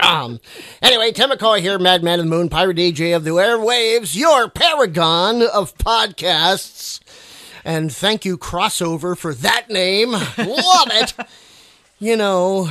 [0.02, 0.40] Um,
[0.82, 5.42] anyway, Tim McCoy here, Madman of the Moon, Pirate DJ of the Airwaves, your paragon
[5.42, 7.00] of podcasts.
[7.64, 10.12] And thank you, Crossover, for that name.
[10.12, 11.14] Love it.
[11.98, 12.62] You know,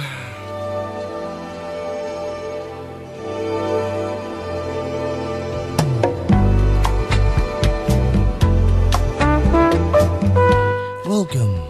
[11.06, 11.62] welcome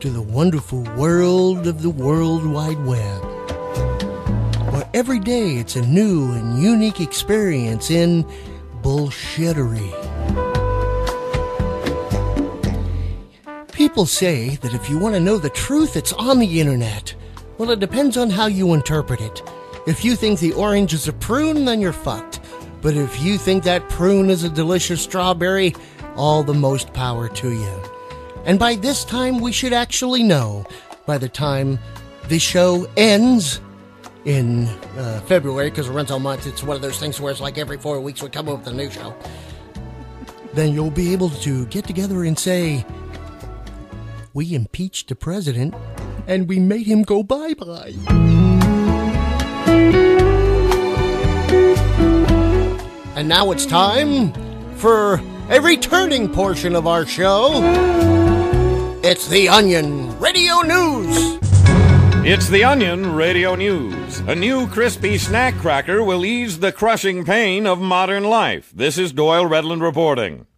[0.00, 3.22] to the wonderful world of the World Wide Web.
[4.72, 8.24] Where every day it's a new and unique experience in
[8.82, 10.13] bullshittery.
[13.74, 17.12] People say that if you want to know the truth, it's on the internet.
[17.58, 19.42] Well, it depends on how you interpret it.
[19.84, 22.38] If you think the orange is a prune, then you're fucked.
[22.82, 25.74] But if you think that prune is a delicious strawberry,
[26.14, 27.82] all the most power to you.
[28.44, 30.64] And by this time, we should actually know.
[31.04, 31.80] By the time
[32.28, 33.60] the show ends
[34.24, 34.66] in
[34.96, 37.58] uh, February, because it runs all month, it's one of those things where it's like
[37.58, 39.16] every four weeks we come up with a new show.
[40.52, 42.86] Then you'll be able to get together and say,
[44.34, 45.74] We impeached the president
[46.26, 47.94] and we made him go bye bye.
[53.14, 54.32] And now it's time
[54.74, 57.60] for a returning portion of our show.
[59.04, 61.38] It's the Onion Radio News.
[62.26, 64.18] It's the Onion Radio News.
[64.26, 68.72] A new crispy snack cracker will ease the crushing pain of modern life.
[68.74, 70.48] This is Doyle Redland reporting.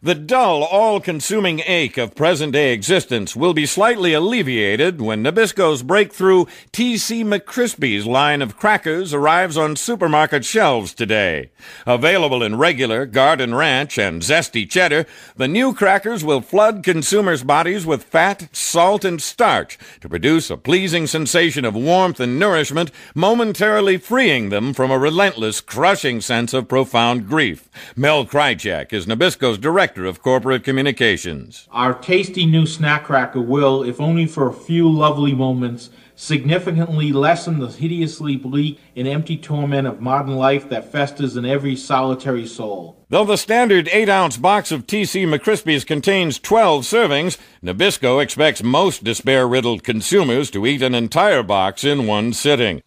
[0.00, 5.82] The dull, all consuming ache of present day existence will be slightly alleviated when Nabisco's
[5.82, 11.50] breakthrough TC McCrispy's line of crackers arrives on supermarket shelves today.
[11.84, 15.04] Available in regular, garden ranch, and zesty cheddar,
[15.36, 20.56] the new crackers will flood consumers' bodies with fat, salt, and starch to produce a
[20.56, 26.68] pleasing sensation of warmth and nourishment, momentarily freeing them from a relentless, crushing sense of
[26.68, 27.68] profound grief.
[27.96, 31.68] Mel Krychak is Nabisco's director of corporate communications.
[31.70, 37.60] Our tasty new snack cracker will, if only for a few lovely moments, significantly lessen
[37.60, 42.96] the hideously bleak and empty torment of modern life that festers in every solitary soul.
[43.08, 49.04] Though the standard 8 ounce box of TC McCrispies contains 12 servings, Nabisco expects most
[49.04, 52.82] despair riddled consumers to eat an entire box in one sitting.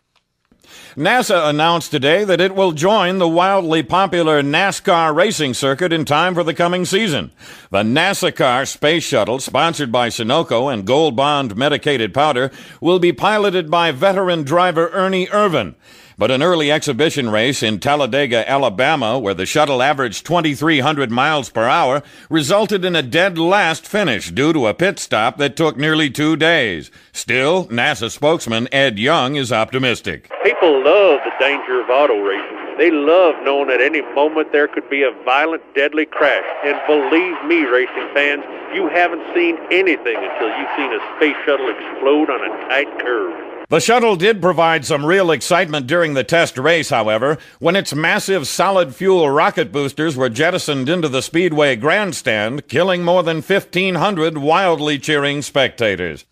[0.96, 6.34] NASA announced today that it will join the wildly popular NASCAR racing circuit in time
[6.34, 7.32] for the coming season.
[7.70, 13.72] The NASCAR space shuttle, sponsored by Sunoco and Gold Bond medicated powder, will be piloted
[13.72, 15.76] by veteran driver Ernie Irvan.
[16.22, 21.68] But an early exhibition race in Talladega, Alabama, where the shuttle averaged 2,300 miles per
[21.68, 26.12] hour, resulted in a dead last finish due to a pit stop that took nearly
[26.12, 26.92] two days.
[27.12, 30.30] Still, NASA spokesman Ed Young is optimistic.
[30.44, 32.78] People love the danger of auto racing.
[32.78, 36.46] They love knowing at any moment there could be a violent, deadly crash.
[36.64, 38.44] And believe me, racing fans,
[38.76, 43.51] you haven't seen anything until you've seen a space shuttle explode on a tight curve.
[43.72, 48.46] The shuttle did provide some real excitement during the test race, however, when its massive
[48.46, 55.00] solid fuel rocket boosters were jettisoned into the Speedway grandstand, killing more than 1,500 wildly
[55.00, 56.26] cheering spectators.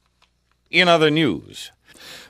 [0.70, 1.72] In other news,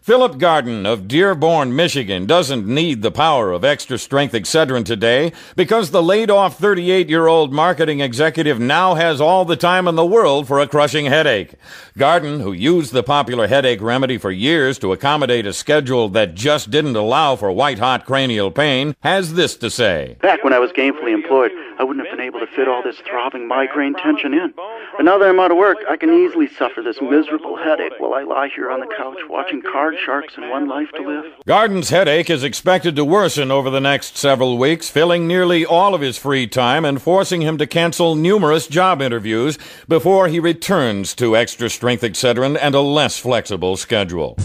[0.09, 5.91] Philip Garden of Dearborn, Michigan doesn't need the power of extra strength Excedrin today because
[5.91, 10.03] the laid off 38 year old marketing executive now has all the time in the
[10.03, 11.53] world for a crushing headache.
[11.95, 16.71] Garden, who used the popular headache remedy for years to accommodate a schedule that just
[16.71, 20.17] didn't allow for white hot cranial pain, has this to say.
[20.23, 22.97] Back when I was gainfully employed, I wouldn't have been able to fit all this
[22.97, 24.53] throbbing migraine tension in.
[24.97, 28.13] But now that I'm out of work, I can easily suffer this miserable headache while
[28.13, 31.25] I lie here on the couch watching card sharks and one life to live.
[31.47, 36.01] Garden's headache is expected to worsen over the next several weeks, filling nearly all of
[36.01, 39.57] his free time and forcing him to cancel numerous job interviews
[39.87, 44.35] before he returns to extra strength Excedrin and a less flexible schedule.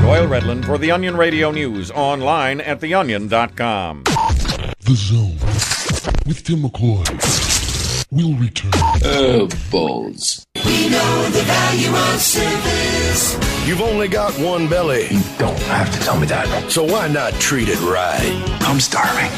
[0.00, 4.04] Doyle Redland for the Onion Radio News online at theonion.com.
[4.04, 5.77] The Zone
[6.26, 7.04] with Tim McCoy
[8.10, 8.70] We'll return.
[9.04, 10.46] Oh, balls.
[10.54, 13.68] We know the value of service.
[13.68, 15.08] You've only got one belly.
[15.10, 16.70] You don't have to tell me that.
[16.70, 18.32] So why not treat it right?
[18.62, 19.30] I'm starving.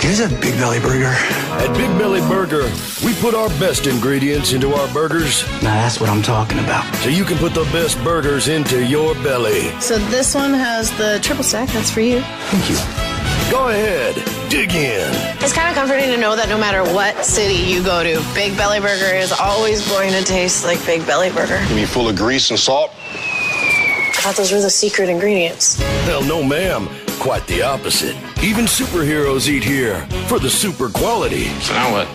[0.00, 1.14] Here's a Big Belly Burger.
[1.58, 2.62] At Big Belly Burger,
[3.04, 5.46] we put our best ingredients into our burgers.
[5.62, 6.94] Now that's what I'm talking about.
[6.96, 9.78] So you can put the best burgers into your belly.
[9.80, 11.68] So this one has the triple stack.
[11.70, 12.20] That's for you.
[12.22, 13.15] Thank you.
[13.50, 14.14] Go ahead,
[14.50, 15.08] dig in.
[15.42, 18.56] It's kind of comforting to know that no matter what city you go to, Big
[18.56, 21.62] Belly Burger is always going to taste like Big Belly Burger.
[21.68, 22.90] You mean full of grease and salt?
[22.92, 25.80] I thought those were the secret ingredients.
[26.04, 26.88] Hell no, ma'am.
[27.20, 28.16] Quite the opposite.
[28.42, 31.46] Even superheroes eat here for the super quality.
[31.60, 32.08] So now what?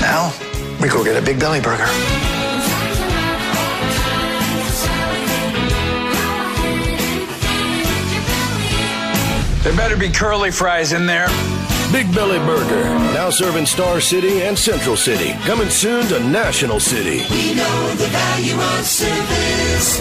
[0.00, 0.32] Now,
[0.80, 1.86] we go get a Big Belly Burger.
[9.68, 11.26] There better be curly fries in there.
[11.92, 15.34] Big Belly Burger, now serving Star City and Central City.
[15.44, 17.26] Coming soon to National City.
[17.30, 19.98] We know the value of service.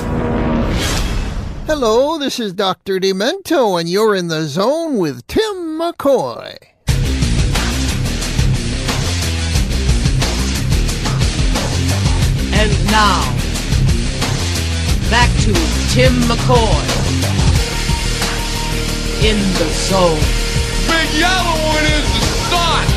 [1.67, 2.97] Hello, this is Dr.
[3.01, 6.55] Demento, and you're in the zone with Tim McCoy.
[12.53, 13.21] And now,
[15.09, 15.53] back to
[15.93, 17.07] Tim McCoy
[19.27, 20.19] in the zone.
[20.87, 22.87] Big yellow one is the sun.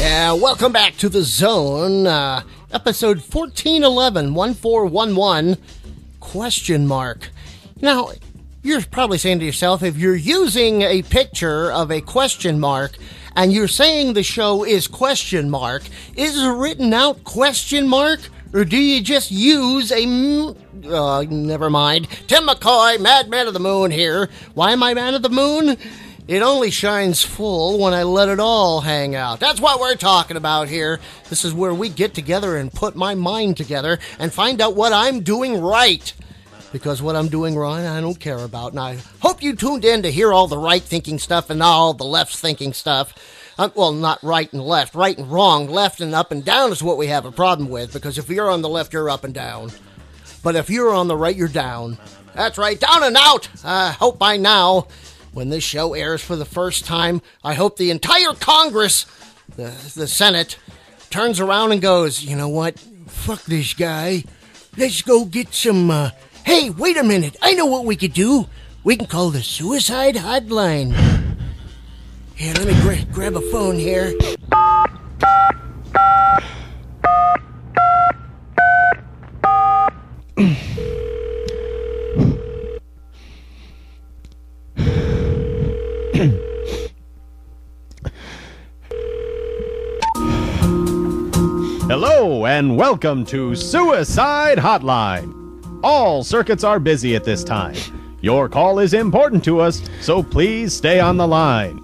[0.00, 2.08] Yeah, welcome back to the zone.
[2.08, 2.42] Uh,
[2.72, 5.62] episode 1411, 1411,
[6.18, 7.30] question mark.
[7.80, 8.10] Now,
[8.64, 12.98] you're probably saying to yourself, if you're using a picture of a question mark
[13.38, 15.84] and you're saying the show is question mark,
[16.16, 18.18] is it written out question mark?
[18.52, 20.56] Or do you just use a.
[20.84, 22.08] Uh, never mind.
[22.26, 24.28] Tim McCoy, Madman of the Moon here.
[24.54, 25.76] Why am I Man of the Moon?
[26.26, 29.38] It only shines full when I let it all hang out.
[29.38, 30.98] That's what we're talking about here.
[31.28, 34.92] This is where we get together and put my mind together and find out what
[34.92, 36.12] I'm doing right.
[36.72, 38.72] Because what I'm doing wrong, I don't care about.
[38.72, 41.94] And I hope you tuned in to hear all the right thinking stuff and all
[41.94, 43.14] the left thinking stuff.
[43.58, 44.94] Uh, well, not right and left.
[44.94, 47.92] Right and wrong, left and up and down is what we have a problem with.
[47.92, 49.72] Because if you're on the left, you're up and down.
[50.42, 51.98] But if you're on the right, you're down.
[52.34, 53.48] That's right, down and out.
[53.64, 54.88] I hope by now,
[55.32, 59.06] when this show airs for the first time, I hope the entire Congress,
[59.56, 60.56] the, the Senate,
[61.10, 62.78] turns around and goes, you know what?
[63.06, 64.22] Fuck this guy.
[64.76, 65.90] Let's go get some.
[65.90, 66.10] Uh...
[66.48, 67.36] Hey, wait a minute.
[67.42, 68.46] I know what we could do.
[68.82, 70.94] We can call the suicide hotline.
[72.36, 74.14] Here, let me gra- grab a phone here.
[91.90, 95.37] Hello and welcome to Suicide Hotline.
[95.84, 97.76] All circuits are busy at this time.
[98.20, 101.80] Your call is important to us, so please stay on the line.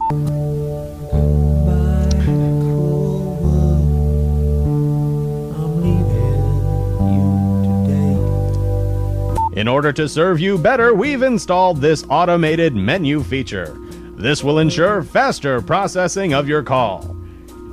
[9.57, 13.77] In order to serve you better, we've installed this automated menu feature.
[14.17, 17.17] This will ensure faster processing of your call.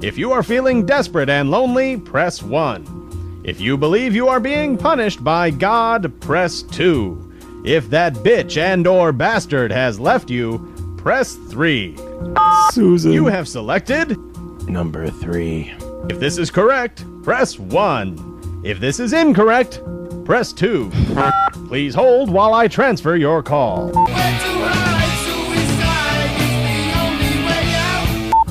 [0.02, 3.01] If you are feeling desperate and lonely, press 1.
[3.44, 7.64] If you believe you are being punished by God, press 2.
[7.66, 11.98] If that bitch and or bastard has left you, press 3.
[12.72, 13.12] Susan.
[13.12, 14.18] You have selected
[14.68, 15.74] Number three.
[16.10, 18.62] If this is correct, press 1.
[18.64, 19.82] If this is incorrect,
[20.24, 20.92] press 2.
[21.68, 23.92] Please hold while I transfer your call.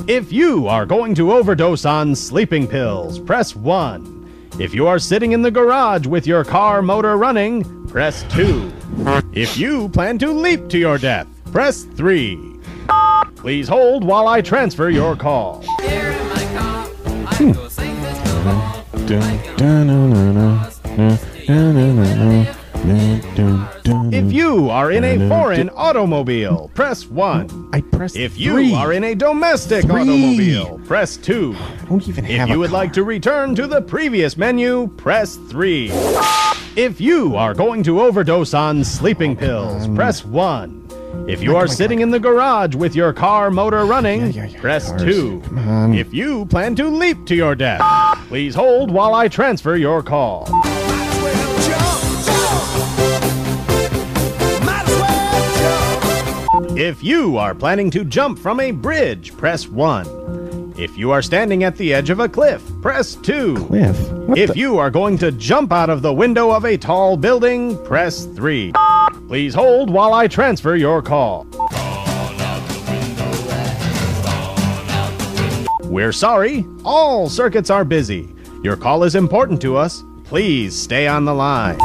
[0.07, 4.10] If you are going to overdose on sleeping pills, press 1.
[4.59, 8.71] If you are sitting in the garage with your car motor running, press 2.
[9.33, 12.59] If you plan to leap to your death, press 3.
[13.35, 15.63] Please hold while I transfer your call.
[22.83, 27.69] If you are in a foreign automobile, press 1.
[27.73, 28.73] I pressed If you three.
[28.73, 30.01] are in a domestic Three.
[30.01, 31.55] automobile, press 2.
[31.57, 34.87] I don't even If have you a would like to return to the previous menu,
[34.97, 35.91] press 3.
[36.75, 40.79] If you are going to overdose on sleeping pills, um, press 1.
[41.27, 45.03] If you are sitting in the garage with your car motor running, press cars.
[45.03, 45.41] 2.
[45.93, 47.81] If you plan to leap to your death,
[48.27, 50.47] please hold while I transfer your call.
[56.81, 60.73] If you are planning to jump from a bridge, press 1.
[60.79, 63.53] If you are standing at the edge of a cliff, press 2.
[63.67, 64.11] Cliff?
[64.11, 67.17] What if the- you are going to jump out of the window of a tall
[67.17, 68.73] building, press 3.
[69.27, 71.45] Please hold while I transfer your call.
[75.83, 78.33] We're sorry, all circuits are busy.
[78.63, 80.03] Your call is important to us.
[80.23, 81.77] Please stay on the line.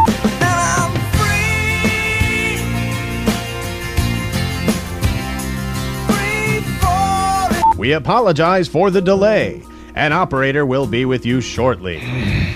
[7.87, 9.63] We apologize for the delay.
[9.95, 12.01] An operator will be with you shortly.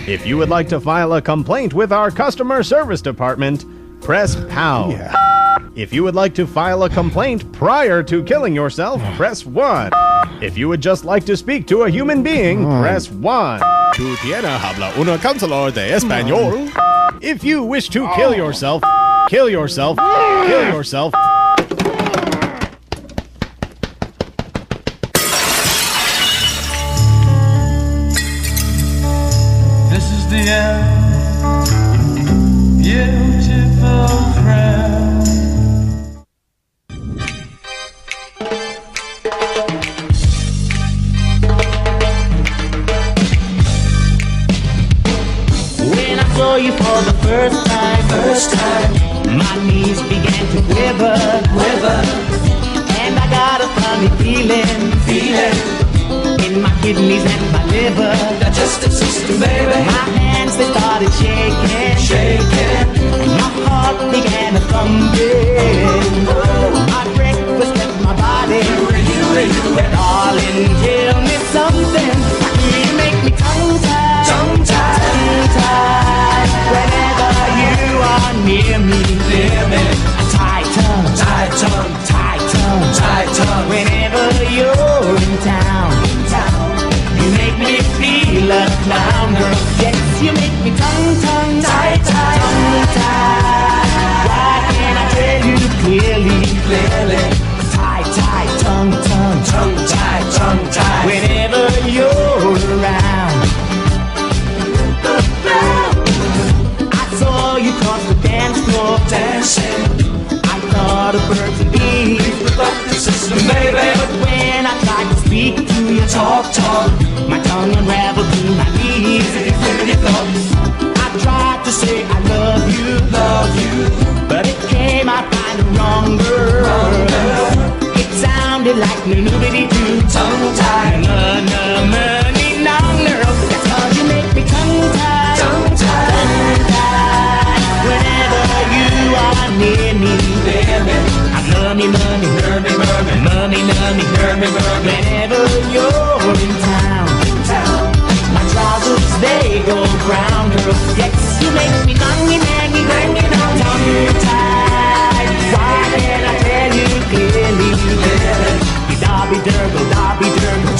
[0.09, 3.65] If you would like to file a complaint with our customer service department,
[4.01, 5.01] press pound.
[5.77, 9.93] If you would like to file a complaint prior to killing yourself, press 1.
[10.43, 13.61] If you would just like to speak to a human being, press 1.
[13.95, 16.73] Tu tiene habla una cancelor de español.
[17.23, 18.83] If you wish to kill yourself,
[19.29, 21.15] kill yourself, kill yourself.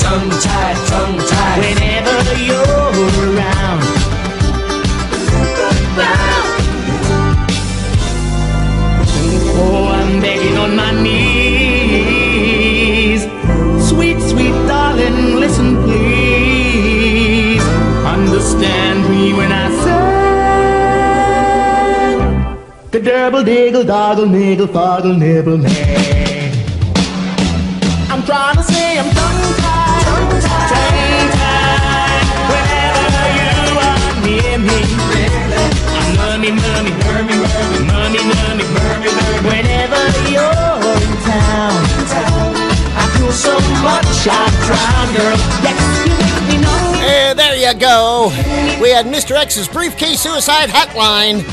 [0.03, 1.59] Tongue tied, tongue tied.
[1.65, 2.17] Whenever
[2.49, 2.93] you're
[3.27, 3.83] around.
[9.63, 11.81] Oh, I'm begging on my knees.
[13.89, 17.65] Sweet, sweet darling, listen please.
[18.17, 20.01] Understand me when I say
[22.91, 26.51] the double diggle doggle niggle foggle nibble nay.
[28.11, 29.10] I'm trying to say I'm
[39.45, 41.73] whenever you're in town.
[42.97, 44.07] I feel so much
[44.67, 45.37] drowned, girl.
[45.63, 46.81] Yes, you make me know.
[47.03, 48.29] Eh, there you go.
[48.81, 49.37] We had Mr.
[49.37, 51.45] X's briefcase suicide hotline.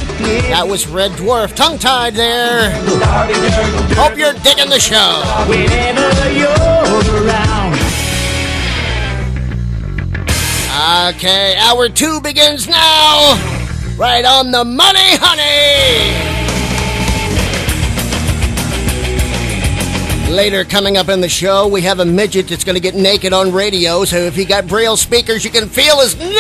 [0.50, 2.72] That was Red Dwarf tongue tied there.
[3.96, 5.24] Hope you're digging the show.
[5.48, 7.78] Whenever you're around.
[11.16, 13.57] Okay, hour two begins now.
[13.98, 16.38] Right on the money, honey.
[20.32, 23.34] Later, coming up in the show, we have a midget that's going to get naked
[23.34, 24.06] on radio.
[24.06, 26.28] So if you got braille speakers, you can feel his nipples.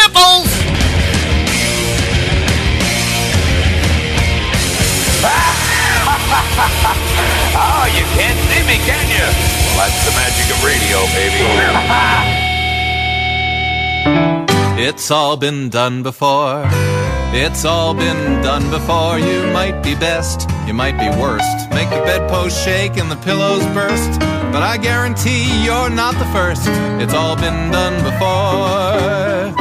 [7.57, 9.25] oh, you can't see me, can you?
[9.73, 12.43] Well, that's the magic of radio, baby.
[14.79, 16.69] It's all been done before.
[17.34, 19.19] It's all been done before.
[19.19, 21.69] You might be best, you might be worst.
[21.71, 24.19] Make the bedpost shake and the pillows burst.
[24.51, 26.63] But I guarantee you're not the first.
[27.01, 29.53] It's all been done before.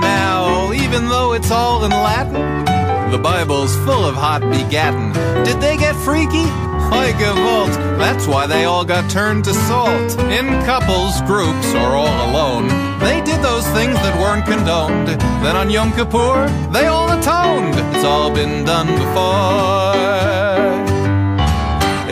[0.00, 2.64] Now, even though it's all in Latin,
[3.10, 5.14] the Bible's full of hot begattin.
[5.44, 6.69] Did they get freaky?
[6.90, 10.18] Why Gewalt, that's why they all got turned to salt.
[10.38, 12.66] In couples, groups, or all alone,
[12.98, 15.08] they did those things that weren't condoned.
[15.42, 17.74] Then on Yom Kippur, they all atoned.
[17.94, 19.90] It's all been done before.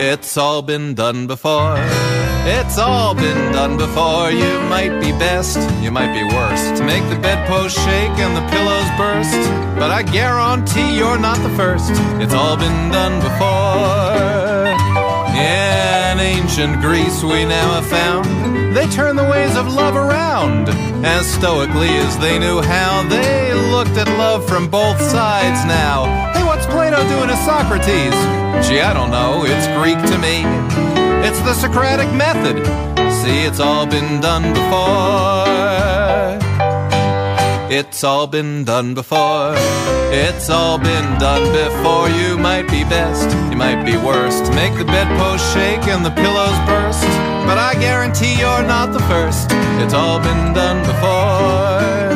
[0.01, 1.75] It's all been done before.
[2.45, 4.31] It's all been done before.
[4.31, 6.77] You might be best, you might be worst.
[6.77, 9.35] To make the bedpost shake and the pillows burst.
[9.77, 11.91] But I guarantee you're not the first.
[12.23, 14.38] It's all been done before.
[15.39, 20.69] In ancient Greece, we now have found they turned the ways of love around
[21.03, 23.07] as stoically as they knew how.
[23.09, 26.05] They looked at love from both sides now.
[26.33, 28.13] Hey, what's Plato doing to Socrates?
[28.67, 29.43] Gee, I don't know.
[29.45, 30.43] It's Greek to me.
[31.27, 32.63] It's the Socratic method.
[33.11, 36.48] See, it's all been done before.
[37.71, 39.53] It's all been done before.
[40.09, 42.09] It's all been done before.
[42.09, 44.51] You might be best, you might be worst.
[44.53, 47.03] Make the bedpost shake and the pillows burst.
[47.45, 49.51] But I guarantee you're not the first.
[49.83, 52.09] It's all been done before.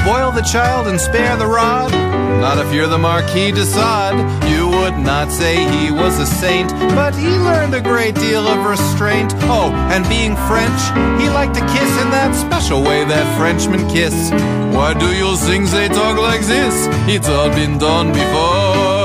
[0.00, 1.92] Spoil the child and spare the rod.
[2.40, 4.16] Not if you're the Marquis de Sade.
[4.48, 8.64] You would not say he was a saint, but he learned a great deal of
[8.66, 9.32] restraint.
[9.44, 10.80] Oh, and being French,
[11.20, 14.30] he liked to kiss in that special way that Frenchmen kiss.
[14.76, 16.74] Why do you think they talk like this?
[17.08, 18.98] It's all been done before.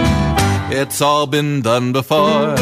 [0.72, 2.54] It's all been done before.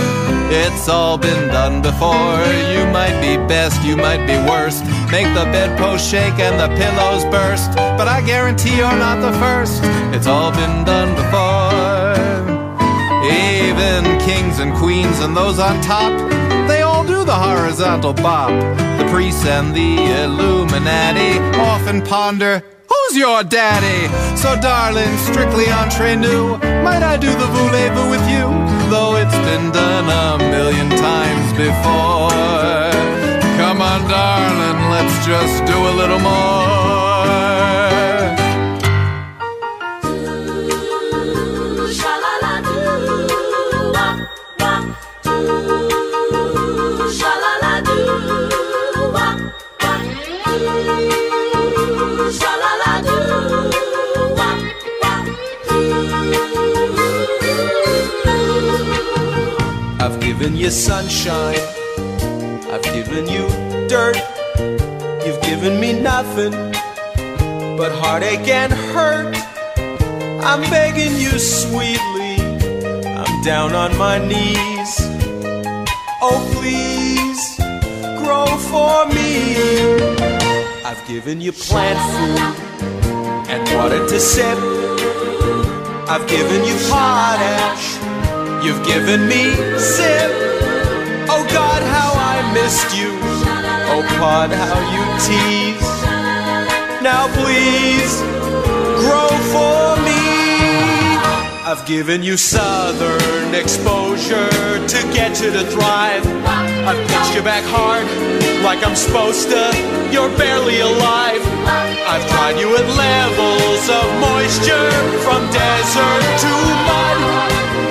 [0.51, 2.41] It's all been done before.
[2.75, 4.83] You might be best, you might be worst.
[5.11, 7.73] Make the bedpost shake and the pillows burst.
[7.97, 9.81] But I guarantee you're not the first.
[10.15, 12.29] It's all been done before.
[13.25, 16.13] Even kings and queens and those on top,
[16.69, 18.51] they all do the horizontal bop.
[18.99, 22.63] The priests and the Illuminati often ponder.
[22.91, 24.09] Who's your daddy?
[24.37, 28.45] So, darling, strictly entre nous, might I do the voulez-vous with you?
[28.91, 33.18] Though it's been done a million times before.
[33.79, 36.59] Come on, darling, let's just do a little more.
[60.01, 61.61] I've given you sunshine,
[62.73, 64.17] I've given you dirt.
[65.25, 66.53] You've given me nothing
[67.77, 69.35] but heartache and hurt.
[70.45, 72.37] I'm begging you sweetly,
[73.07, 74.93] I'm down on my knees.
[76.21, 77.57] Oh, please,
[78.23, 79.55] grow for me.
[80.85, 84.59] I've given you plant food and water to sip.
[86.09, 87.97] I've given you potash.
[88.65, 90.31] You've given me sip.
[91.31, 93.58] Oh God, how I missed you.
[94.01, 95.91] Oh Pod, how you tease.
[97.03, 98.15] Now please
[99.03, 100.23] grow for me.
[101.67, 104.55] I've given you southern exposure
[104.87, 106.23] to get you to thrive.
[106.87, 108.07] I've pitched you back hard
[108.63, 109.67] like I'm supposed to.
[110.15, 111.43] You're barely alive.
[112.07, 114.95] I've tried you at levels of moisture
[115.27, 116.53] from desert to
[116.87, 117.19] mud.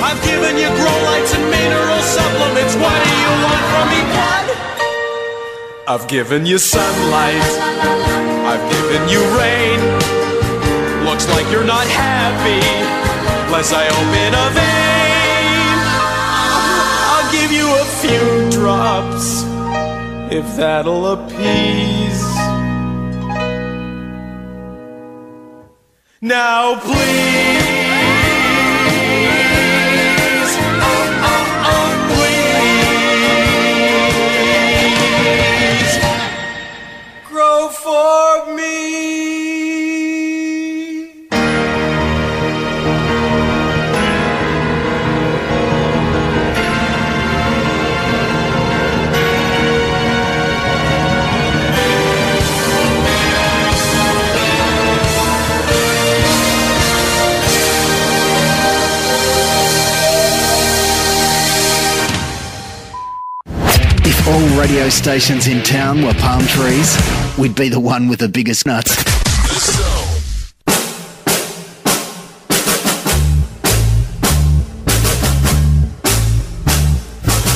[0.08, 2.80] I've given you grow lights and mineral supplements.
[2.80, 4.36] What do you want from me?
[5.89, 7.41] I've given you sunlight.
[8.45, 9.79] I've given you rain.
[11.05, 12.59] Looks like you're not happy.
[13.49, 15.77] Lest I open a vein.
[17.13, 19.43] I'll give you a few drops
[20.29, 22.21] if that'll appease.
[26.19, 27.86] Now, please.
[64.28, 66.97] all radio stations in town were palm trees,
[67.38, 68.95] we'd be the one with the biggest nuts.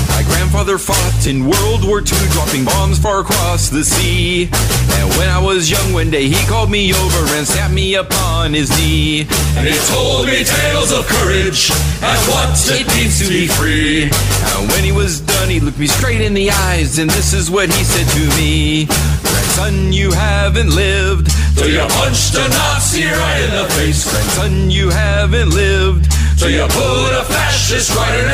[0.10, 4.50] My grandfather fought in World War II, dropping bombs far across the sea.
[4.98, 8.54] And when I was young, one day he called me over and sat me upon
[8.54, 9.28] his knee.
[9.58, 11.72] And he told me tales of courage
[12.02, 14.04] and what it means to be free.
[14.04, 17.50] And when he was done, he looked me straight in the eyes, and this is
[17.50, 18.86] what he said to me.
[19.22, 24.10] Grandson, you haven't lived till you punched a Nazi right in the face.
[24.10, 27.61] Grandson, you haven't lived till you put a fascist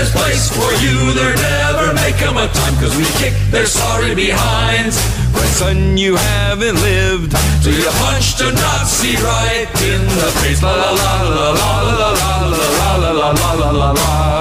[0.08, 0.50] his place.
[0.50, 4.98] For you, there never may come a time, cause we kick their sorry behinds.
[5.34, 10.62] Grandson, you haven't lived till you punched a Nazi right in the face.
[10.62, 13.98] La la la la la la la la la la la la la la.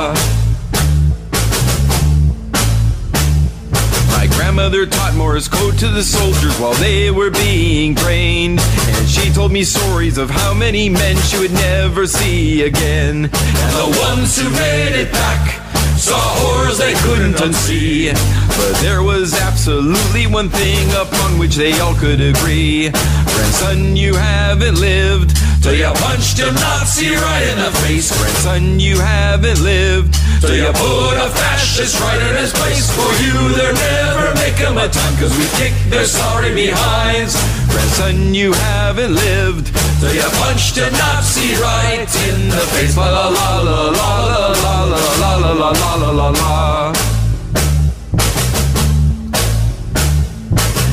[0.06, 0.35] My
[4.36, 8.60] grandmother taught Morse code to the soldiers while they were being trained.
[8.60, 13.24] And she told me stories of how many men she would never see again.
[13.24, 15.62] And the ones who made it back
[15.96, 18.12] saw horrors they couldn't unsee.
[18.56, 22.90] But there was absolutely one thing upon which they all could agree.
[22.90, 25.32] Grandson, you haven't lived
[25.66, 28.06] till you punched a Nazi right in the face.
[28.16, 32.86] Grandson, you haven't lived till you put a fascist right in his place.
[32.94, 37.34] For you, there never may come a time, cause we kick their sorry behinds.
[37.66, 39.66] Grandson, you haven't lived
[39.98, 42.96] till you punched a Nazi right in the face.
[42.96, 46.92] La la la la la la la la la la la la la la.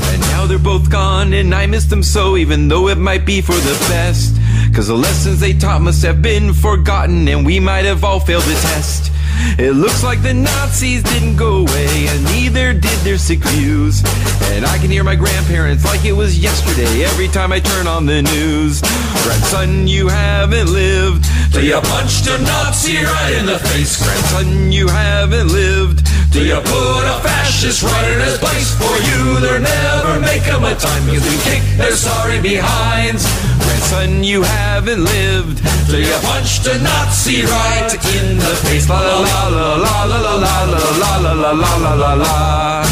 [0.09, 3.39] And now they're both gone, and I miss them so, even though it might be
[3.39, 4.42] for the best.
[4.73, 8.41] Cause the lessons they taught must have been forgotten, and we might have all failed
[8.43, 9.11] the test.
[9.59, 14.01] It looks like the Nazis didn't go away, and neither did their sick views.
[14.49, 18.07] And I can hear my grandparents like it was yesterday every time I turn on
[18.07, 18.81] the news.
[19.21, 24.01] Grandson, you haven't lived till you punched a Nazi right in the face.
[24.01, 28.73] Grandson, you haven't lived till you put a fascist right in his place.
[28.73, 33.23] For you, there never may come a time because we kick their sorry behinds.
[33.63, 35.57] Grandson, you haven't lived
[35.87, 38.89] till you punched a Nazi right in the face.
[38.89, 42.83] La la la la la la la la la la la la la la la.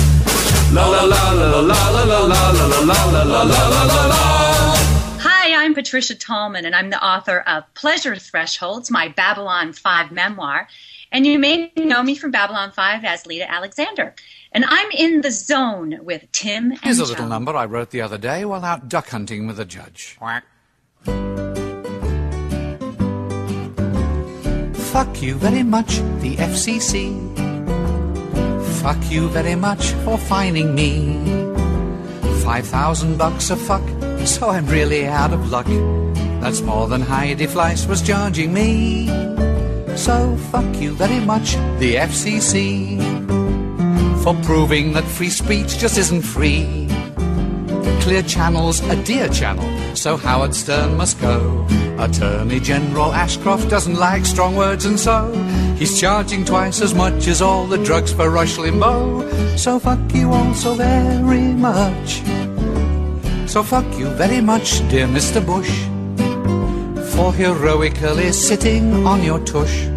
[0.73, 4.05] La la la la la la la la la la la la la la la
[4.07, 4.21] la.
[5.19, 10.67] Hi, I'm Patricia Tallman, and I'm the author of Pleasure Thresholds, my Babylon 5 memoir.
[11.11, 14.15] And you may know me from Babylon 5 as Lyta Alexander.
[14.53, 18.01] And I'm in the zone with Timm and Here's a little number I wrote the
[18.01, 20.15] other day while out duck hunting with a judge.
[20.19, 20.45] Quack.
[24.91, 27.15] Fuck you very much, the FCC.
[28.81, 31.17] Fuck you very much for fining me.
[32.43, 33.83] Five thousand bucks a fuck,
[34.25, 35.67] so I'm really out of luck.
[36.41, 39.07] That's more than Heidi Fleiss was charging me.
[39.95, 42.97] So fuck you very much, the FCC,
[44.23, 46.80] for proving that free speech just isn't free.
[48.01, 51.65] Clear Channel's a dear channel, so Howard Stern must go.
[51.99, 55.31] Attorney General Ashcroft doesn't like strong words, and so
[55.77, 59.57] he's charging twice as much as all the drugs for Rush Limbaugh.
[59.57, 62.21] So fuck you all so very much.
[63.47, 65.45] So fuck you very much, dear Mr.
[65.45, 65.71] Bush,
[67.13, 69.90] for heroically sitting on your tush.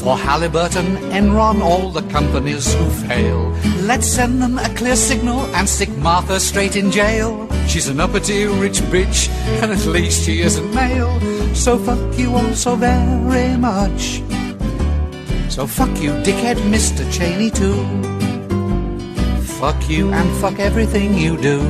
[0.00, 3.50] For Halliburton, Enron, all the companies who fail.
[3.82, 7.46] Let's send them a clear signal and stick Martha straight in jail.
[7.68, 9.28] She's an uppity rich bitch,
[9.62, 11.20] and at least she isn't male.
[11.54, 14.22] So fuck you all so very much.
[15.50, 17.04] So fuck you, dickhead Mr.
[17.12, 17.76] Cheney, too.
[19.60, 21.60] Fuck you and fuck everything you do.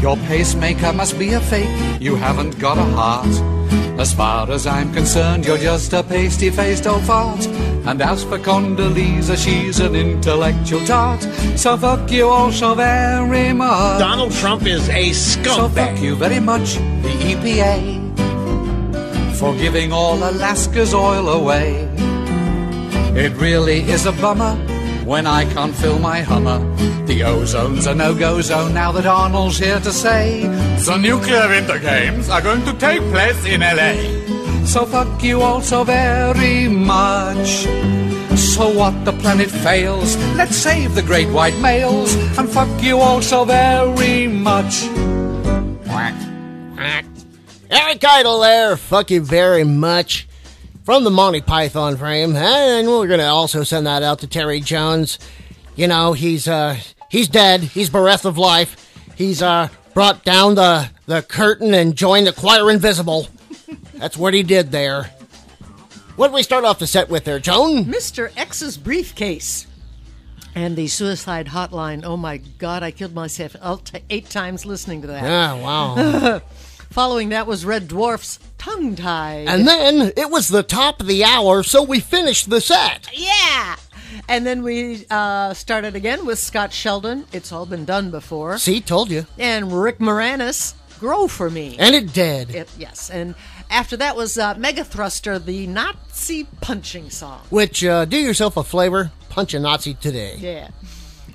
[0.00, 3.61] Your pacemaker must be a fake, you haven't got a heart.
[3.98, 7.46] As far as I'm concerned, you're just a pasty faced old fart.
[7.86, 11.22] And as for Condoleezza, she's an intellectual tart.
[11.56, 13.98] So fuck you all so very much.
[13.98, 15.56] Donald Trump is a scumbag.
[15.56, 18.00] So fuck you very much, the EPA,
[19.36, 21.88] for giving all Alaska's oil away.
[23.14, 24.56] It really is a bummer
[25.12, 26.58] when I can't fill my Hummer.
[27.04, 30.46] The ozone's a no-go zone now that Arnold's here to say
[30.86, 33.92] the nuclear winter games are going to take place in LA.
[34.64, 37.66] So fuck you all so very much.
[38.38, 43.20] So what the planet fails, let's save the great white males and fuck you all
[43.20, 44.84] so very much.
[47.70, 48.78] Eric Idle there.
[48.78, 50.26] Fuck you very much.
[50.84, 52.34] From the Monty Python frame.
[52.34, 55.18] And we're going to also send that out to Terry Jones.
[55.76, 56.76] You know, he's uh
[57.08, 57.62] he's dead.
[57.62, 58.90] He's bereft of life.
[59.16, 63.28] He's uh brought down the, the curtain and joined the choir invisible.
[63.94, 65.04] That's what he did there.
[66.16, 67.84] What do we start off the set with there, Joan?
[67.84, 68.32] Mr.
[68.36, 69.66] X's briefcase.
[70.54, 72.02] And the suicide hotline.
[72.04, 73.56] Oh my God, I killed myself
[74.10, 75.22] eight times listening to that.
[75.22, 76.40] Yeah, wow.
[76.92, 79.48] Following that was Red Dwarf's Tongue Tied.
[79.48, 83.08] And then it was the top of the hour, so we finished the set.
[83.14, 83.76] Yeah!
[84.28, 87.24] And then we uh, started again with Scott Sheldon.
[87.32, 88.58] It's all been done before.
[88.58, 89.26] See, told you.
[89.38, 91.76] And Rick Moranis, Grow for Me.
[91.78, 92.54] And it did.
[92.54, 93.08] It, yes.
[93.08, 93.36] And
[93.70, 97.40] after that was uh, Mega Thruster, the Nazi punching song.
[97.48, 100.36] Which, uh, do yourself a flavor, punch a Nazi today.
[100.38, 100.68] Yeah.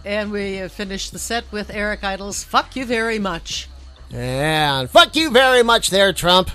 [0.06, 3.68] And we finished the set with Eric Idle's Fuck You Very Much.
[4.14, 6.50] And fuck you very much there, Trump.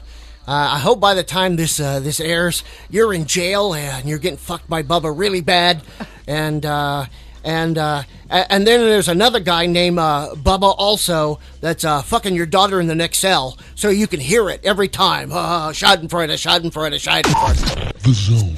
[0.46, 4.18] Uh, I hope by the time this uh, this airs, you're in jail and you're
[4.18, 5.82] getting fucked by Bubba really bad,
[6.26, 7.06] and uh,
[7.44, 12.46] and uh, and then there's another guy named uh, Bubba also that's uh, fucking your
[12.46, 15.30] daughter in the next cell, so you can hear it every time.
[15.30, 17.92] Uh, Schadenfreude, Schadenfreude, Schadenfreude.
[18.02, 18.56] The Zone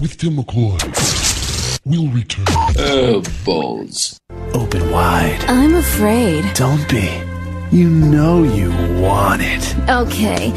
[0.00, 1.80] with Timm McCoy.
[1.84, 2.44] We'll return.
[2.78, 4.18] Oh, balls.
[4.52, 5.44] Open wide.
[5.46, 6.44] I'm afraid.
[6.54, 7.27] Don't be.
[7.70, 8.70] You know you
[9.00, 9.76] want it.
[9.90, 10.52] Okay,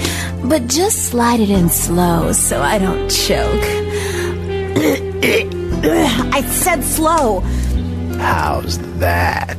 [0.45, 3.65] but just slide it in slow so I don't choke.
[6.33, 7.41] I said slow.
[8.19, 9.57] How's that?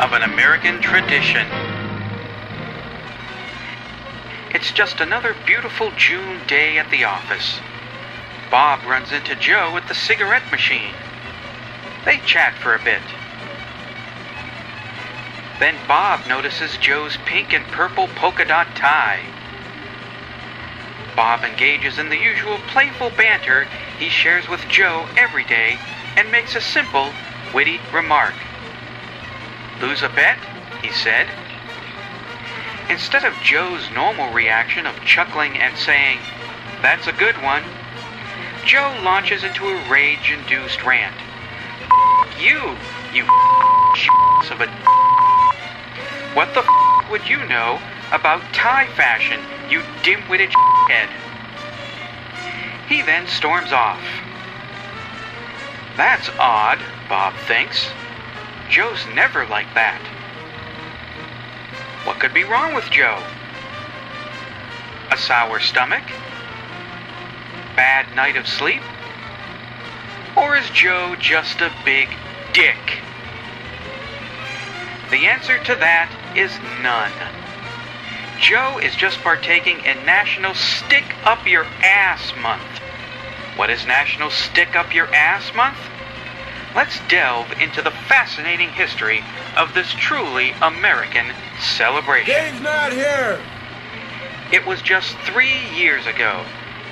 [0.00, 1.46] of an American Tradition.
[4.54, 7.60] It's just another beautiful June day at the office.
[8.50, 10.94] Bob runs into Joe at the cigarette machine.
[12.04, 13.02] They chat for a bit.
[15.60, 19.20] Then Bob notices Joe's pink and purple polka dot tie.
[21.14, 23.68] Bob engages in the usual playful banter
[23.98, 25.78] he shares with Joe every day
[26.16, 27.12] and makes a simple,
[27.52, 28.34] witty remark.
[29.82, 30.38] Lose a bet?
[30.82, 31.26] he said.
[32.88, 36.18] Instead of Joe's normal reaction of chuckling and saying,
[36.80, 37.64] That's a good one,
[38.64, 41.14] Joe launches into a rage induced rant.
[41.82, 42.76] "F- You,
[43.12, 43.24] you
[44.50, 45.19] of a.
[46.34, 47.80] What the f- would you know
[48.12, 50.52] about tie fashion, you dim witted
[50.88, 51.08] head?
[52.88, 54.00] He then storms off.
[55.96, 56.78] That's odd,
[57.08, 57.88] Bob thinks.
[58.68, 60.00] Joe's never like that.
[62.04, 63.20] What could be wrong with Joe?
[65.10, 66.04] A sour stomach?
[67.74, 68.82] Bad night of sleep?
[70.36, 72.08] Or is Joe just a big
[72.52, 73.02] dick?
[75.10, 76.50] The answer to that is
[76.82, 77.12] none.
[78.40, 82.62] Joe is just partaking in National Stick Up Your Ass Month.
[83.56, 85.78] What is National Stick Up Your Ass Month?
[86.74, 89.22] Let's delve into the fascinating history
[89.56, 92.32] of this truly American celebration.
[92.32, 93.40] Dave's not here.
[94.52, 96.44] It was just three years ago,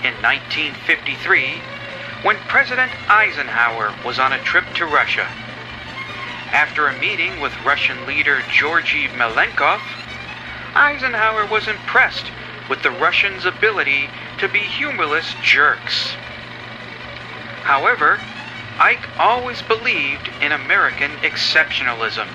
[0.05, 1.61] in 1953,
[2.23, 5.27] when President Eisenhower was on a trip to Russia.
[6.53, 9.81] After a meeting with Russian leader Georgy Malenkov,
[10.75, 12.31] Eisenhower was impressed
[12.69, 14.09] with the Russians' ability
[14.39, 16.15] to be humorless jerks.
[17.65, 18.19] However,
[18.79, 22.29] Ike always believed in American exceptionalism,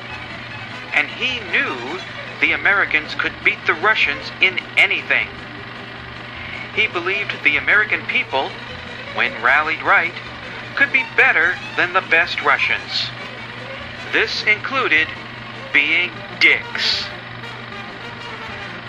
[0.93, 1.99] and he knew
[2.41, 5.27] the Americans could beat the Russians in anything.
[6.75, 8.51] He believed the American people
[9.15, 10.13] when rallied right,
[10.75, 13.09] could be better than the best Russians.
[14.13, 15.07] This included
[15.73, 17.01] being dicks.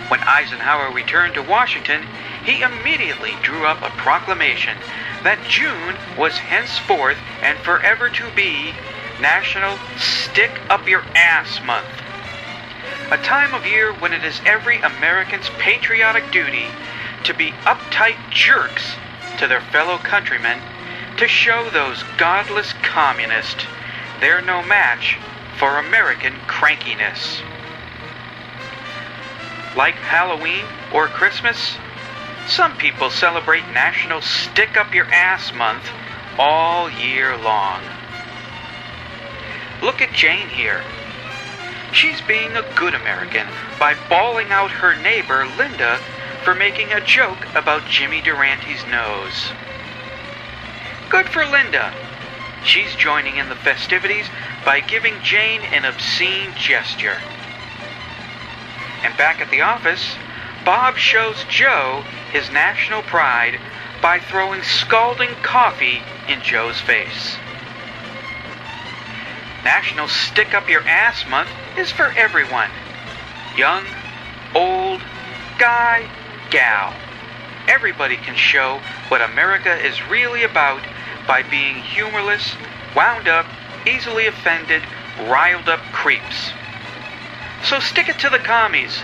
[0.09, 2.03] When Eisenhower returned to Washington,
[2.45, 4.77] he immediately drew up a proclamation
[5.23, 8.75] that June was henceforth and forever to be
[9.19, 11.89] National Stick Up Your Ass Month.
[13.11, 16.67] A time of year when it is every American's patriotic duty
[17.23, 18.97] to be uptight jerks
[19.39, 20.61] to their fellow countrymen
[21.17, 23.65] to show those godless communists
[24.21, 25.19] they're no match
[25.59, 27.41] for American crankiness.
[29.77, 31.77] Like Halloween or Christmas,
[32.47, 35.89] some people celebrate National Stick Up Your Ass Month
[36.39, 37.83] all year long.
[39.83, 40.83] Look at Jane here.
[41.93, 43.47] She's being a good American
[43.79, 45.99] by bawling out her neighbor, Linda,
[46.43, 49.53] for making a joke about Jimmy Durante's nose.
[51.09, 51.93] Good for Linda.
[52.65, 54.27] She's joining in the festivities
[54.65, 57.19] by giving Jane an obscene gesture.
[59.03, 60.17] And back at the office,
[60.65, 63.61] Bob shows Joe his national pride
[64.01, 67.37] by throwing scalding coffee in Joe's face.
[69.63, 72.71] National Stick Up Your Ass Month is for everyone
[73.57, 73.85] young,
[74.55, 75.01] old,
[75.59, 76.09] guy,
[76.51, 76.93] gal.
[77.69, 80.83] Everybody can show what America is really about
[81.27, 82.55] by being humorless,
[82.95, 83.47] wound up,
[83.87, 84.83] easily offended,
[85.29, 86.51] riled up creeps.
[87.65, 88.99] So stick it to the commies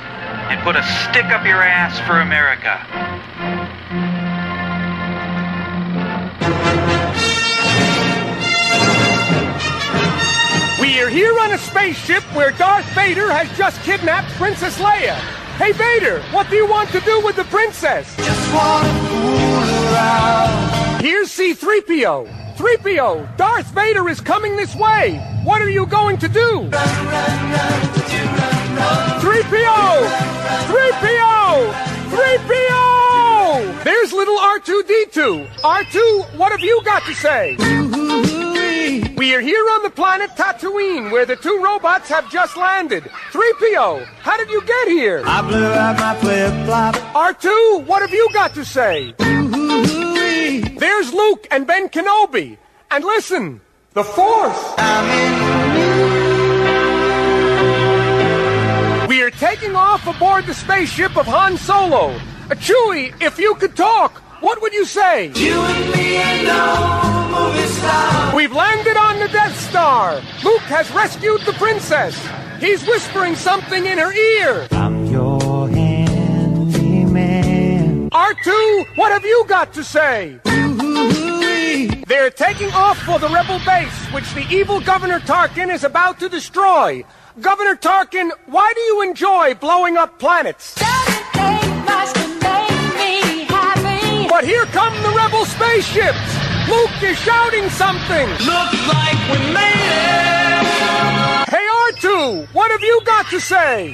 [0.50, 2.76] and put a stick up your ass for America.
[10.80, 15.14] We are here on a spaceship where Darth Vader has just kidnapped Princess Leia.
[15.56, 18.14] Hey Vader, what do you want to do with the princess?
[18.16, 20.69] Just want to fool around.
[21.00, 22.56] Here's C3PO.
[22.56, 25.18] 3PO, Darth Vader is coming this way.
[25.44, 26.68] What are you going to do?
[29.20, 30.04] 3PO!
[30.68, 31.72] 3PO!
[32.10, 33.82] 3PO!
[33.82, 35.48] There's little R2D2.
[35.62, 37.56] R2, what have you got to say?
[39.16, 43.04] We are here on the planet Tatooine, where the two robots have just landed.
[43.32, 45.22] 3PO, how did you get here?
[45.24, 46.94] I blew out my flip-flop.
[47.14, 49.14] R2, what have you got to say?
[50.58, 52.58] There's Luke and Ben Kenobi.
[52.90, 53.60] And listen,
[53.92, 54.74] the Force.
[59.08, 62.10] We are taking off aboard the spaceship of Han Solo.
[62.10, 65.30] Uh, Chewie, if you could talk, what would you say?
[65.36, 68.34] You and me and no movie star.
[68.34, 70.16] We've landed on the Death Star.
[70.42, 72.18] Luke has rescued the princess.
[72.58, 74.66] He's whispering something in her ear.
[74.72, 75.29] I'm your handyman.
[78.12, 80.40] R2, what have you got to say?
[82.08, 86.28] They're taking off for the rebel base, which the evil Governor Tarkin is about to
[86.28, 87.04] destroy.
[87.40, 90.74] Governor Tarkin, why do you enjoy blowing up planets?
[94.28, 96.18] But here come the rebel spaceships!
[96.68, 98.28] Luke is shouting something!
[98.28, 100.39] Looks like we made it!
[102.00, 103.92] Hey R2, what have you got to say?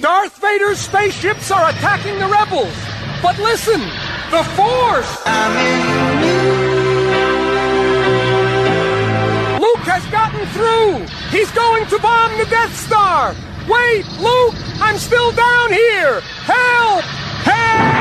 [0.00, 2.74] Darth Vader's spaceships are attacking the rebels.
[3.22, 3.80] But listen,
[4.30, 5.10] the Force!
[9.60, 11.06] Luke has gotten through!
[11.30, 13.34] He's going to bomb the Death Star!
[13.68, 14.54] Wait, Luke!
[14.80, 16.20] I'm still down here!
[16.20, 17.02] Help!
[17.44, 18.00] Help!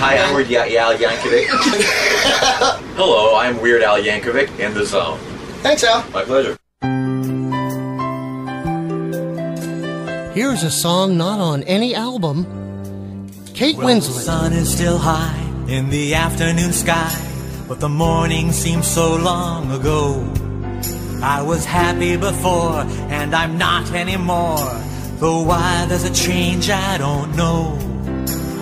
[0.00, 1.46] Hi, I'm Weird Ya- Al Yankovic.
[2.96, 5.18] Hello, I'm Weird Al Yankovic in the zone.
[5.64, 6.04] Thanks, Al.
[6.10, 6.58] My pleasure.
[10.34, 12.44] Here's a song not on any album.
[13.54, 17.10] Kate Well, the sun is still high in the afternoon sky,
[17.66, 20.22] but the morning seems so long ago.
[21.22, 24.68] I was happy before, and I'm not anymore.
[25.18, 27.78] Though why there's a change, I don't know.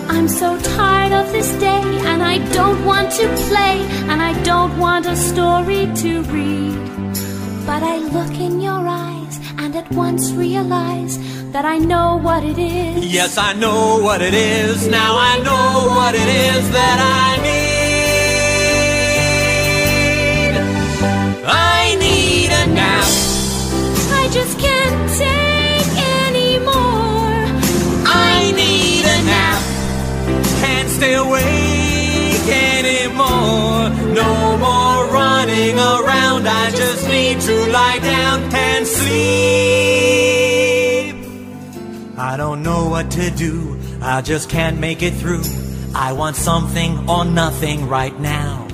[0.07, 3.75] I'm so tired of this day, and I don't want to play,
[4.09, 6.92] and I don't want a story to read.
[7.65, 11.17] But I look in your eyes and at once realize
[11.53, 13.05] that I know what it is.
[13.05, 14.87] Yes, I know what it is.
[14.87, 17.73] Now I know what it is that I need.
[21.45, 23.07] I need a nap.
[24.21, 25.93] I just can't take
[26.25, 27.47] anymore.
[28.05, 29.61] I need a nap.
[30.59, 33.89] Can't stay awake anymore.
[34.13, 35.02] No more
[35.45, 36.47] running around.
[36.47, 39.13] I just need to lie down and sleep.
[42.17, 43.77] I don't know what to do.
[44.01, 45.43] I just can't make it through.
[45.95, 48.67] I want something or nothing right now.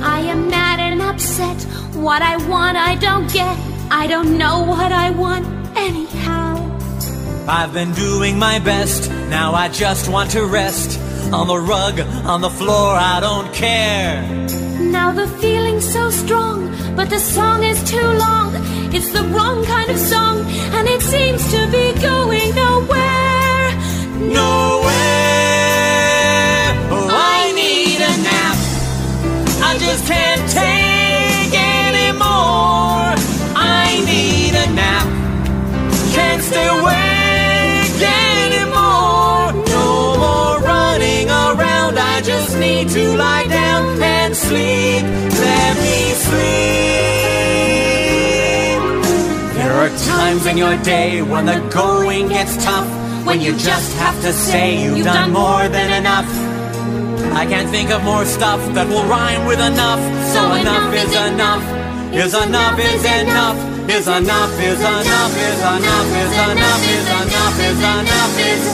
[0.00, 1.60] I am mad and upset.
[1.94, 3.58] What I want, I don't get.
[3.90, 5.46] I don't know what I want
[5.76, 6.58] anyhow.
[7.48, 11.00] I've been doing my best, now I just want to rest.
[11.32, 14.61] On the rug, on the floor, I don't care.
[14.80, 18.54] Now the feeling's so strong, but the song is too long.
[18.94, 20.40] It's the wrong kind of song,
[20.76, 23.74] and it seems to be going nowhere.
[24.34, 24.81] Nowhere.
[44.52, 45.04] Sleep.
[45.48, 46.42] Let me sleep.
[49.58, 52.88] There are times in your day when the going gets tough.
[53.26, 56.30] When you just have to say you've done more than enough.
[57.40, 60.02] I can't think of more stuff that will rhyme with enough.
[60.34, 61.64] So enough is enough.
[62.12, 63.58] Is enough is enough.
[63.88, 68.64] Is enough is enough is enough is enough is enough is enough is.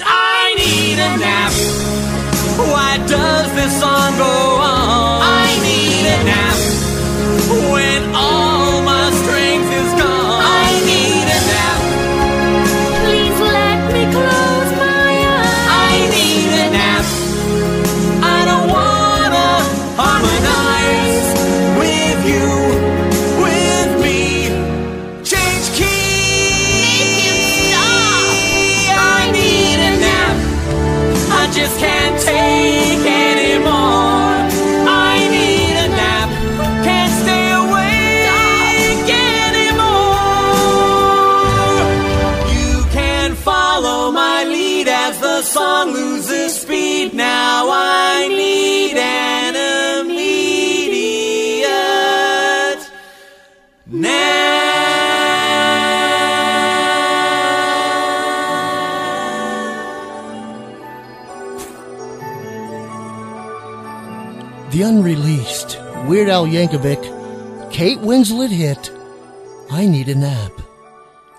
[0.00, 2.17] I need a nap.
[2.72, 5.22] Why does this song go on?
[5.22, 6.58] I need a nap.
[7.72, 10.42] When all my strength is gone.
[10.62, 11.80] I need a nap.
[13.02, 15.66] Please let me close my eyes.
[15.88, 17.04] I need a nap.
[18.36, 19.48] I don't wanna
[20.02, 21.28] harmonize
[21.82, 22.48] with you,
[23.44, 24.20] with me.
[25.30, 27.72] Change key.
[27.74, 29.20] Ah.
[29.20, 30.36] I need a nap.
[31.40, 32.47] I just can't take
[64.88, 67.02] unreleased Weird Al Yankovic,
[67.70, 68.90] Kate Winslet hit,
[69.70, 70.50] I Need a Nap.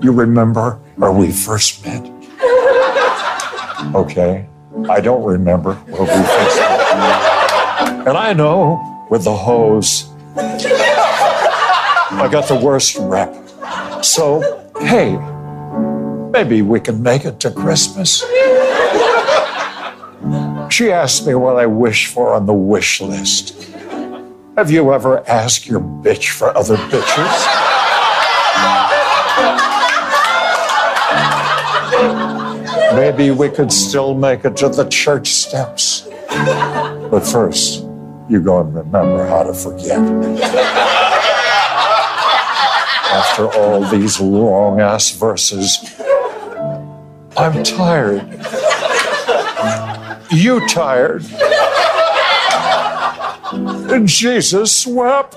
[0.00, 2.17] you remember where we first met?
[3.94, 4.46] Okay,
[4.88, 8.06] I don't remember where we first met.
[8.08, 13.32] And I know with the hose, I got the worst rep.
[14.02, 15.16] So, hey,
[16.30, 18.24] maybe we can make it to Christmas.
[20.70, 23.54] She asked me what I wish for on the wish list.
[24.56, 27.77] Have you ever asked your bitch for other bitches?
[32.98, 36.08] Maybe we could still make it to the church steps.
[36.28, 37.84] But first,
[38.28, 40.00] you go and remember how to forget.
[43.12, 45.78] After all these long ass verses,
[47.36, 48.26] I'm tired.
[50.32, 51.22] You tired.
[54.06, 55.36] Jesus wept.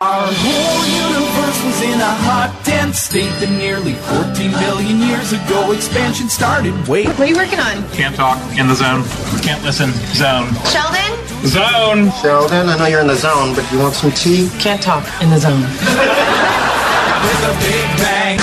[0.00, 2.61] Our whole universe was in a hot,
[2.92, 6.74] dense state that nearly 14 billion years ago expansion started.
[6.86, 7.08] Wait.
[7.08, 7.88] What are you working on?
[7.90, 9.04] Can't talk in the zone.
[9.40, 9.92] Can't listen.
[10.12, 10.52] Zone.
[10.68, 11.12] Sheldon?
[11.46, 12.12] Zone.
[12.20, 14.50] Sheldon, I know you're in the zone, but you want some tea?
[14.58, 15.62] Can't talk in the zone.
[17.22, 18.38] With a big bang.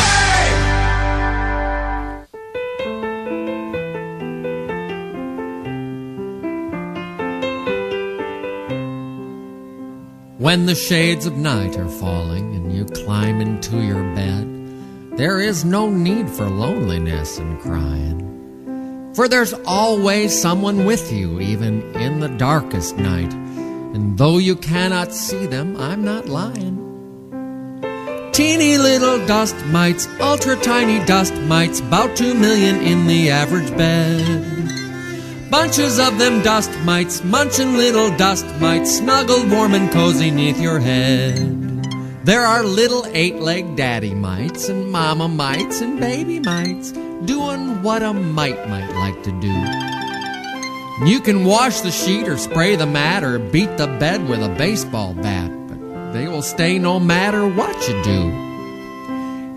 [10.40, 15.66] When the shades of night are falling and you climb into your bed, there is
[15.66, 19.12] no need for loneliness and crying.
[19.16, 23.34] For there's always someone with you, even in the darkest night.
[23.34, 26.80] And though you cannot see them, I'm not lying.
[28.32, 35.52] Teeny little dust mites, ultra tiny dust mites, about two million in the average bed.
[35.52, 40.80] Bunches of them dust mites, munchin' little dust mites, snuggled warm and cozy neath your
[40.80, 41.59] head.
[42.30, 46.92] There are little eight-legged daddy mites and mama mites and baby mites
[47.26, 51.10] doing what a mite might like to do.
[51.10, 54.56] You can wash the sheet or spray the mat or beat the bed with a
[54.60, 58.32] baseball bat, but they will stay no matter what you do.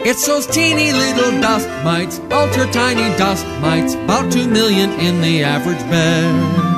[0.01, 5.44] It's those teeny little dust mites, ultra tiny dust mites, about two million in the
[5.44, 6.72] average bed.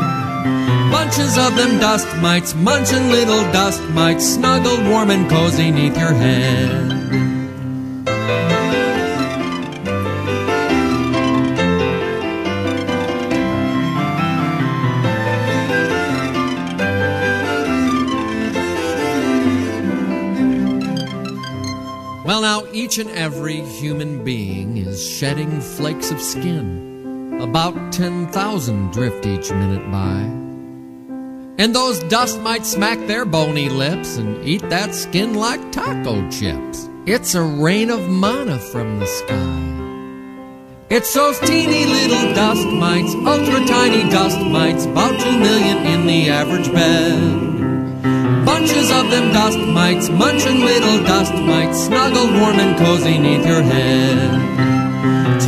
[0.94, 6.12] Bunches of them dust mites, munching little dust mites, snuggled warm and cozy neath your
[6.12, 6.88] head.
[22.24, 27.40] Well, now, each and every human being is shedding flakes of skin.
[27.40, 30.53] About 10,000 drift each minute by.
[31.56, 36.88] And those dust might smack their bony lips and eat that skin like taco chips.
[37.06, 39.60] It's a rain of mana from the sky.
[40.90, 46.28] It's those teeny little dust mites, ultra tiny dust mites, about two million in the
[46.28, 48.44] average bed.
[48.44, 53.62] Bunches of them dust mites, munching little dust mites, snuggled warm and cozy neath your
[53.62, 54.53] head.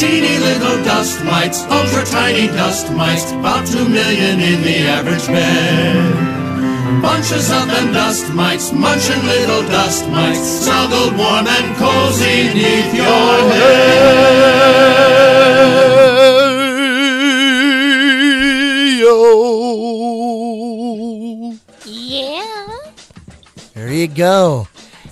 [0.06, 7.02] Teeny little dust mites, ultra tiny dust mites, about two million in the average bed.
[7.02, 13.40] Bunches of them dust mites, munching little dust mites, snuggled warm and cozy neath your
[19.00, 19.16] Yo.
[21.84, 22.68] Yeah.
[23.74, 24.68] There you go.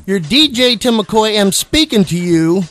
[0.06, 2.62] Your DJ Timm McCoy I'm speaking to you.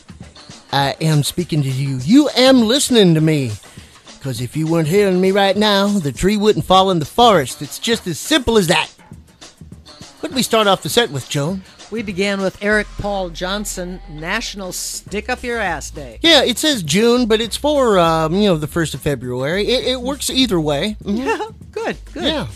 [0.74, 1.98] I am speaking to you.
[2.04, 3.52] You am listening to me.
[4.18, 7.62] Because if you weren't hearing me right now, the tree wouldn't fall in the forest.
[7.62, 8.88] It's just as simple as that.
[10.20, 11.62] What did we start off the set with, Joan?
[11.92, 16.18] We began with Eric Paul Johnson, National Stick Up Your Ass Day.
[16.24, 19.68] Yeah, it says June, but it's for um, you know the first of February.
[19.68, 20.96] It, it works either way.
[21.04, 21.18] Mhm.
[21.24, 22.24] Yeah, good, good.
[22.24, 22.48] Yeah.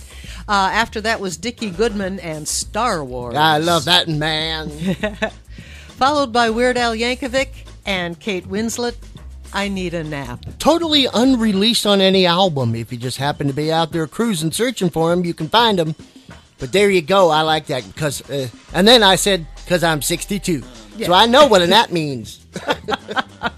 [0.47, 3.35] Uh, after that was Dickie Goodman and Star Wars.
[3.35, 4.69] I love that man.
[5.99, 7.49] Followed by Weird Al Yankovic
[7.87, 8.95] and Kate Winslet.
[9.53, 10.45] I need a nap.
[10.59, 12.75] Totally unreleased on any album.
[12.75, 15.79] If you just happen to be out there cruising searching for him, you can find
[15.79, 15.95] him.
[16.59, 17.29] But there you go.
[17.29, 20.63] I like that because, uh, and then I said because I'm 62,
[21.05, 22.45] so I know what a nap means.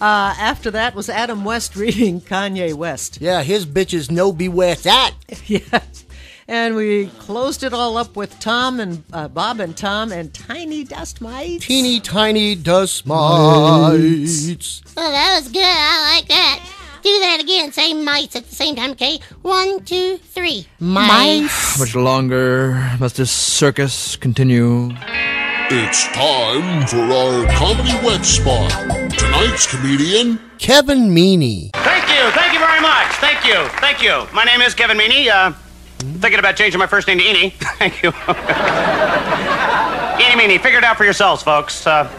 [0.00, 3.22] Uh, after that was Adam West reading Kanye West.
[3.22, 5.12] Yeah, his bitches know be where it's at.
[6.48, 6.66] yeah.
[6.66, 10.84] And we closed it all up with Tom and uh, Bob and Tom and Tiny
[10.84, 11.66] Dust Mites.
[11.66, 14.82] Teeny tiny dust mites.
[14.96, 15.62] Oh, that was good.
[15.64, 16.60] I like that.
[17.02, 17.70] Do that again.
[17.72, 19.18] Say mites at the same time, okay?
[19.42, 20.66] One, two, three.
[20.80, 21.46] How
[21.78, 24.90] much longer must this circus continue?
[25.70, 28.70] It's time for our comedy wet spot.
[29.18, 31.70] Tonight's comedian, Kevin Meaney.
[31.74, 32.30] Thank you.
[32.32, 33.08] Thank you very much.
[33.16, 33.66] Thank you.
[33.80, 34.26] Thank you.
[34.34, 35.28] My name is Kevin Meaney.
[35.28, 35.52] Uh,
[36.20, 37.50] thinking about changing my first name to Eenie.
[37.78, 38.10] Thank you.
[40.20, 40.60] Eenie Meanie.
[40.60, 41.86] Figure it out for yourselves, folks.
[41.86, 42.10] Uh,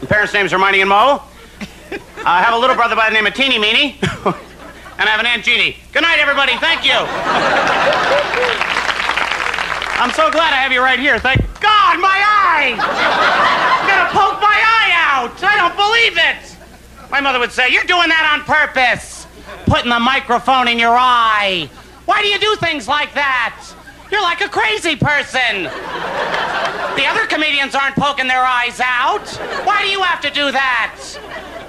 [0.00, 1.22] my parents' names are Miney and Mo.
[2.26, 3.96] I have a little brother by the name of Teeny Meanie.
[4.98, 5.76] and I have an Aunt Jeannie.
[5.92, 6.56] Good night, everybody.
[6.56, 6.96] Thank you.
[9.96, 11.18] I'm so glad I have you right here.
[11.18, 12.74] Thank God, my eye!
[12.76, 15.42] I'm gonna poke my eye out.
[15.42, 17.10] I don't believe it.
[17.10, 19.26] My mother would say, You're doing that on purpose.
[19.66, 21.70] Putting the microphone in your eye.
[22.06, 23.62] Why do you do things like that?
[24.10, 25.64] You're like a crazy person.
[26.96, 29.26] The other comedians aren't poking their eyes out.
[29.64, 31.00] Why do you have to do that?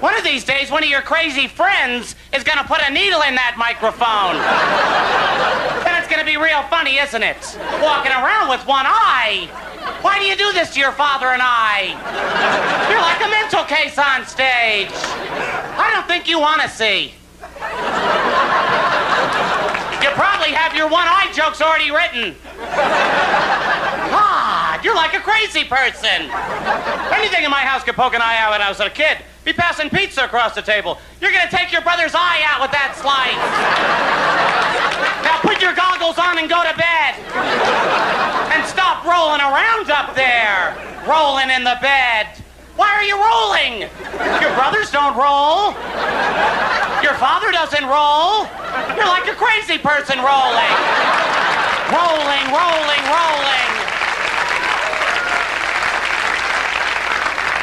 [0.02, 3.34] One of these days, one of your crazy friends is gonna put a needle in
[3.36, 4.36] that microphone.
[5.86, 7.58] then it's gonna be real funny, isn't it?
[7.82, 9.50] Walking around with one eye.
[10.02, 11.96] Why do you do this to your father and I?
[12.92, 14.92] You're like a mental case on stage.
[14.94, 17.14] I don't think you wanna see.
[20.06, 22.36] You probably have your one eye jokes already written.
[24.14, 26.30] God, you're like a crazy person.
[27.10, 29.18] Anything in my house could poke an eye out when I was a kid.
[29.44, 31.00] Be passing pizza across the table.
[31.20, 33.34] You're gonna take your brother's eye out with that slice.
[35.26, 37.18] Now put your goggles on and go to bed.
[38.54, 40.78] And stop rolling around up there.
[41.10, 42.45] Rolling in the bed.
[42.76, 43.88] Why are you rolling?
[44.44, 45.72] Your brothers don't roll.
[47.02, 48.48] Your father doesn't roll.
[48.96, 50.76] You're like a crazy person rolling.
[51.88, 53.72] Rolling, rolling, rolling.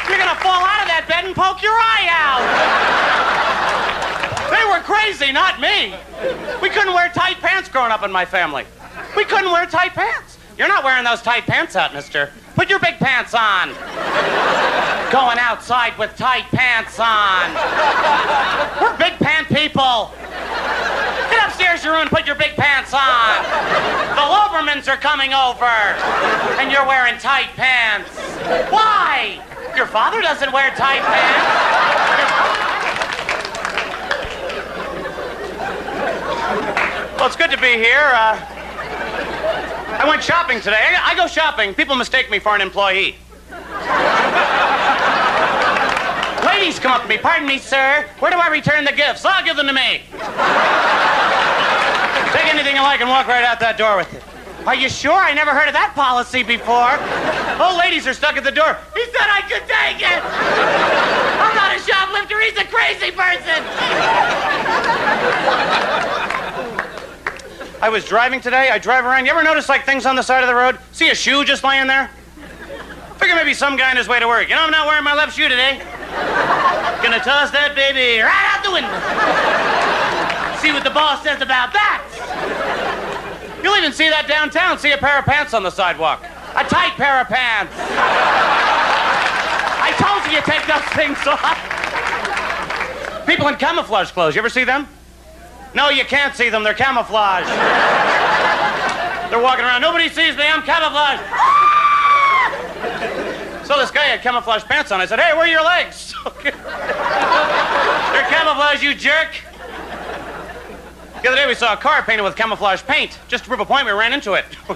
[0.09, 2.41] You're gonna fall out of that bed and poke your eye out.
[4.49, 5.93] They were crazy, not me.
[6.61, 8.65] We couldn't wear tight pants growing up in my family.
[9.15, 10.37] We couldn't wear tight pants.
[10.57, 12.29] You're not wearing those tight pants out, mister.
[12.55, 13.69] Put your big pants on.
[15.11, 17.53] Going outside with tight pants on.
[18.81, 20.11] We're big pant people.
[21.31, 22.07] Get upstairs, your room?
[22.07, 23.43] Put your big pants on.
[24.13, 25.65] The Lobermans are coming over.
[26.59, 28.09] And you're wearing tight pants.
[28.71, 29.41] Why?
[29.75, 31.73] Your father doesn't wear tight pants.
[37.17, 38.11] Well, it's good to be here.
[38.13, 38.52] Uh,
[39.99, 40.95] I went shopping today.
[40.99, 41.73] I, go shopping.
[41.75, 43.15] People mistake me for an employee.
[46.43, 47.17] Ladies come up to me.
[47.17, 48.07] Pardon me, sir.
[48.19, 49.23] Where do I return the gifts?
[49.23, 50.01] I'll give them to me.
[52.33, 54.23] Take anything you like and walk right out that door with it.
[54.65, 55.13] Are you sure?
[55.13, 56.97] I never heard of that policy before.
[57.61, 58.77] Oh, ladies are stuck at the door.
[58.95, 60.23] He said I could take it.
[61.37, 62.39] I'm not a shoplifter.
[62.41, 63.61] He's a crazy person.
[67.83, 68.69] I was driving today.
[68.69, 69.25] I drive around.
[69.25, 70.79] You ever notice like things on the side of the road?
[70.93, 72.09] See a shoe just laying there?
[73.17, 74.47] Figure maybe some guy on his way to work.
[74.47, 75.79] You know, I'm not wearing my left shoe today.
[77.03, 78.87] Gonna toss that baby right out the window.
[80.63, 82.07] See what the boss says about that.
[83.61, 84.79] You'll even see that downtown.
[84.79, 86.23] See a pair of pants on the sidewalk.
[86.55, 87.75] A tight pair of pants.
[89.83, 91.59] I told you you take those things off.
[93.27, 94.35] People in camouflage clothes.
[94.35, 94.87] You ever see them?
[95.73, 96.63] No, you can't see them.
[96.63, 97.47] They're camouflage.
[99.29, 99.81] They're walking around.
[99.81, 100.43] Nobody sees me.
[100.45, 101.19] I'm camouflage.
[103.65, 105.01] So this guy had camouflage pants on.
[105.01, 106.13] I said, "Hey, where are your legs?"
[106.43, 106.51] They're
[108.29, 109.29] camouflage, you jerk.
[111.21, 113.17] The other day we saw a car painted with camouflage paint.
[113.29, 114.45] Just to prove a point, we ran into it.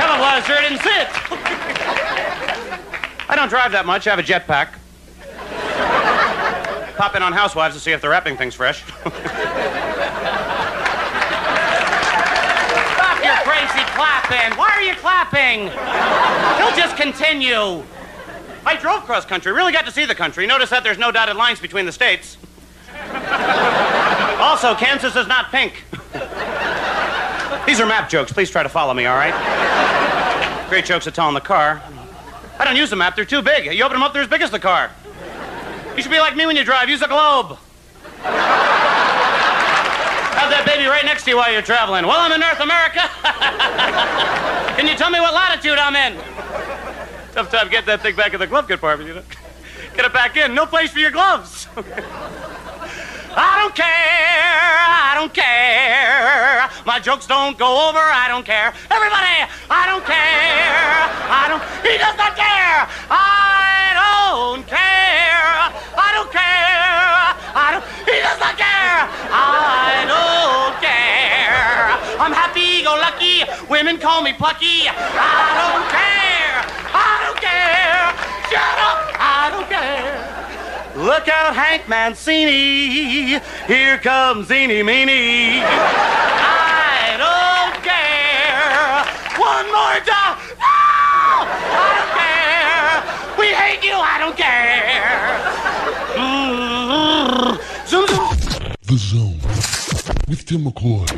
[0.00, 1.08] camouflage sure didn't sit.
[3.28, 4.06] I don't drive that much.
[4.06, 4.70] I have a jetpack.
[7.00, 8.84] Pop in on housewives to see if they're wrapping things fresh.
[8.84, 8.92] Stop
[13.24, 14.58] your crazy clapping.
[14.58, 15.60] Why are you clapping?
[16.58, 17.82] He'll just continue.
[18.66, 20.46] I drove cross country, really got to see the country.
[20.46, 22.36] Notice that there's no dotted lines between the states.
[24.38, 25.84] Also, Kansas is not pink.
[27.66, 28.30] These are map jokes.
[28.30, 29.32] Please try to follow me, all right?
[30.68, 31.80] Great jokes to tell in the car.
[32.58, 33.72] I don't use the map, they're too big.
[33.72, 34.90] You open them up, they're as big as the car.
[36.00, 36.88] You should be like me when you drive.
[36.88, 37.58] Use a globe.
[38.22, 38.40] Have
[40.48, 42.06] that baby right next to you while you're traveling.
[42.06, 43.00] Well, I'm in North America.
[44.80, 46.16] Can you tell me what latitude I'm in?
[47.34, 49.22] Tough time getting that thing back in the glove compartment, you know.
[49.94, 50.54] Get it back in.
[50.54, 51.68] No place for your gloves.
[53.36, 53.86] I don't care.
[53.86, 56.68] I don't care.
[56.84, 58.02] My jokes don't go over.
[58.02, 58.74] I don't care.
[58.90, 61.06] Everybody, I don't care.
[61.30, 61.62] I don't.
[61.86, 62.90] He does not care.
[63.06, 65.70] I don't care.
[65.94, 67.22] I don't care.
[67.54, 67.84] I don't.
[68.02, 69.06] He does not care.
[69.30, 71.94] I don't care.
[72.18, 73.46] I'm happy go lucky.
[73.70, 74.90] Women call me plucky.
[74.90, 76.58] I don't care.
[76.90, 78.10] I don't care.
[78.50, 78.98] Shut up.
[79.14, 80.49] I don't care.
[81.00, 83.40] Look out, Hank Mancini.
[83.66, 85.62] Here comes Eeny Meeny.
[85.64, 89.06] I don't care.
[89.40, 90.36] One more time.
[90.60, 91.48] No!
[91.72, 93.00] I don't care.
[93.38, 93.94] We hate you.
[93.94, 95.40] I don't care.
[96.20, 97.56] Mm-hmm.
[97.86, 98.28] Zoom, zoom.
[98.82, 99.40] The Zone
[100.28, 101.08] with Timm McCoy.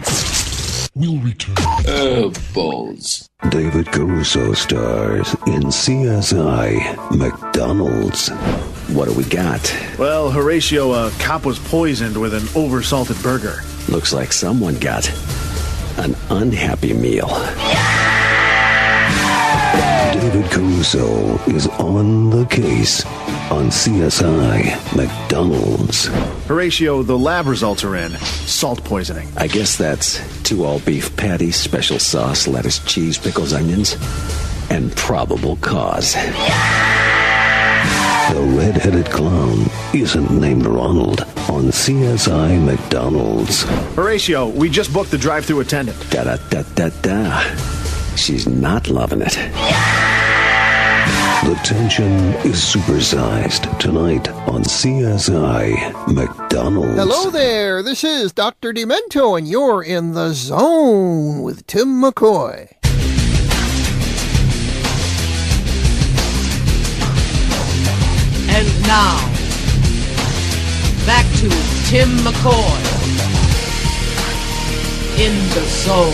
[0.95, 1.57] We'll return.
[1.89, 3.29] Oh, balls.
[3.49, 8.31] David Caruso stars in CSI McDonald's.
[8.93, 9.75] What do we got?
[9.99, 13.63] Well, Horatio, uh, a cop was poisoned with an oversalted burger.
[13.89, 15.11] Looks like someone got
[15.97, 17.29] an unhappy meal.
[20.13, 23.05] David Caruso is on the case
[23.51, 26.07] on CSI McDonald's.
[26.47, 28.11] Horatio, the lab results are in.
[28.47, 29.29] Salt poisoning.
[29.39, 33.97] I guess that's two all beef patties, special sauce, lettuce, cheese, pickles, onions,
[34.71, 36.15] and probable cause.
[38.33, 43.65] The red-headed clown isn't named Ronald on CSI McDonald's.
[43.95, 45.99] Horatio, we just booked the drive-through attendant.
[46.09, 47.41] Da da da da da.
[48.17, 49.35] She's not loving it.
[51.45, 52.11] The tension
[52.47, 56.97] is supersized tonight on CSI McDonald's.
[56.97, 58.73] Hello there, this is Dr.
[58.73, 62.73] Demento, and you're in the zone with Timm McCoy.
[68.55, 69.17] And now,
[71.07, 71.49] back to
[71.89, 72.79] Timm McCoy
[75.19, 76.13] in the zone.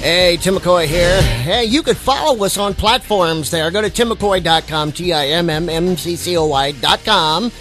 [0.00, 1.20] Hey, Timm McCoy here.
[1.20, 3.68] Hey, you could follow us on platforms there.
[3.70, 7.52] Go to timmccoy.com, T-I-M-M-M-C-C-O-Y.com.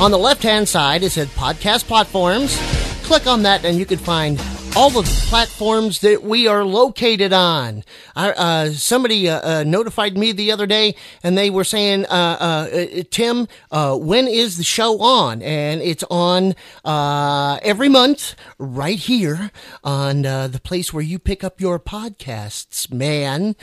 [0.00, 2.58] On the left-hand side, it says podcast platforms.
[3.04, 4.38] Click on that and you can find
[4.76, 7.84] all the platforms that we are located on.
[8.16, 12.08] I, uh, somebody uh, uh, notified me the other day, and they were saying, uh,
[12.08, 19.52] uh, "Timm, uh, when is the show on?" And it's on every month, right here
[19.84, 22.92] on the place where you pick up your podcasts.
[22.92, 23.54] Man,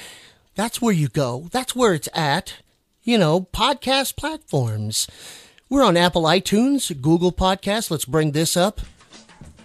[0.56, 1.50] that's where you go.
[1.52, 2.56] That's where it's at.
[3.04, 5.08] You know, podcast platforms.
[5.68, 7.92] We're on Apple iTunes, Google Podcasts.
[7.92, 8.80] Let's bring this up.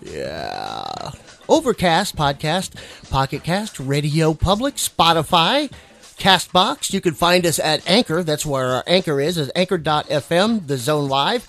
[0.03, 1.13] Yeah.
[1.49, 2.75] Overcast podcast,
[3.11, 5.71] Pocket Cast, Radio Public, Spotify,
[6.19, 6.93] Castbox.
[6.93, 8.23] You can find us at Anchor.
[8.23, 11.47] That's where our anchor is, is anchor.fm, the zone live.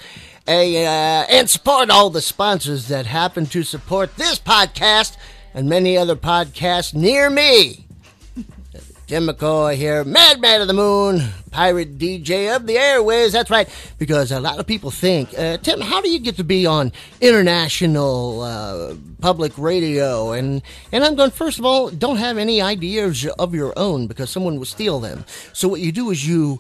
[0.48, 5.18] A, uh, and support all the sponsors that happen to support this podcast
[5.54, 7.87] and many other podcasts near me.
[9.08, 13.32] Timm McCoy here, Madman of the Moon, pirate DJ of the airways.
[13.32, 16.44] That's right, because a lot of people think, uh, Timm, how do you get to
[16.44, 20.34] be on international uh, public radio?
[20.34, 20.62] And
[20.92, 24.58] and I'm going, first of all, don't have any ideas of your own because someone
[24.58, 25.24] will steal them.
[25.54, 26.60] So what you do is you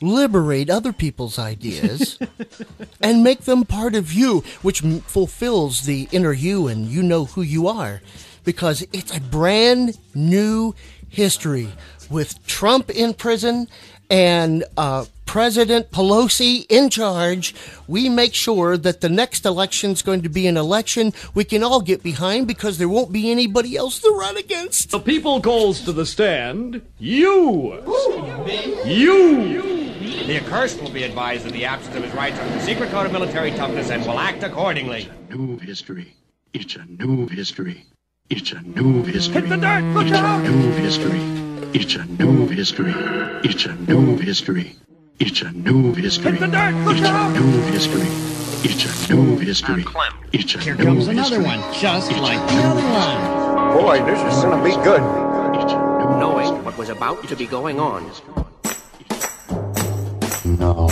[0.00, 2.18] liberate other people's ideas
[3.00, 7.26] and make them part of you, which m- fulfills the inner you and you know
[7.26, 8.00] who you are.
[8.44, 10.74] Because it's a brand new
[11.08, 11.68] history
[12.10, 13.68] with Trump in prison
[14.10, 17.54] and uh, President Pelosi in charge.
[17.86, 21.62] We make sure that the next election is going to be an election we can
[21.62, 24.90] all get behind because there won't be anybody else to run against.
[24.90, 26.80] The people calls to the stand.
[26.98, 27.82] You!
[28.86, 29.62] You!
[30.24, 33.04] The accursed will be advised in the absence of his rights under the secret code
[33.04, 35.10] of military toughness and will act accordingly.
[35.28, 36.14] A new history.
[36.54, 37.84] It's a new history.
[38.30, 39.40] It's a new history.
[39.40, 39.82] Hit the dirt!
[39.94, 40.44] Look it's out!
[40.44, 41.20] a new history.
[41.72, 42.92] It's a new history.
[43.42, 44.76] It's a new history.
[45.18, 46.32] It's a new history.
[46.32, 46.74] Hit the dirt!
[46.84, 47.34] Look it's out!
[47.34, 48.06] a new history.
[48.68, 49.84] It's a new history.
[50.32, 51.58] It's a Here new comes another history.
[51.58, 53.82] one, just It's like a the other one.
[53.82, 55.00] Boy, this is gonna be good.
[56.20, 58.04] Knowing what was about to be going on.
[60.44, 60.88] No.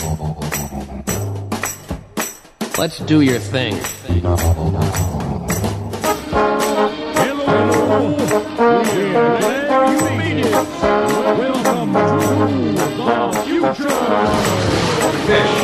[2.79, 3.75] Let's do your thing.
[8.67, 8.83] Fish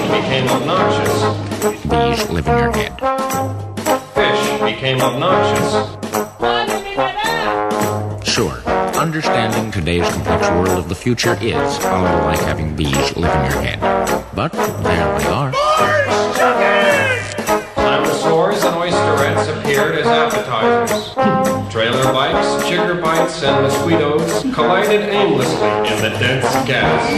[0.07, 1.15] became obnoxious.
[1.83, 2.93] Bees live in your head.
[4.15, 5.73] Fish became obnoxious.
[8.25, 8.63] Sure,
[8.97, 13.51] understanding today's complex world of the future is a little like having bees live in
[13.51, 13.81] your head.
[14.33, 17.02] But there they are.
[22.83, 27.13] Chigger bites, and mosquitoes collided aimlessly in the dense gas.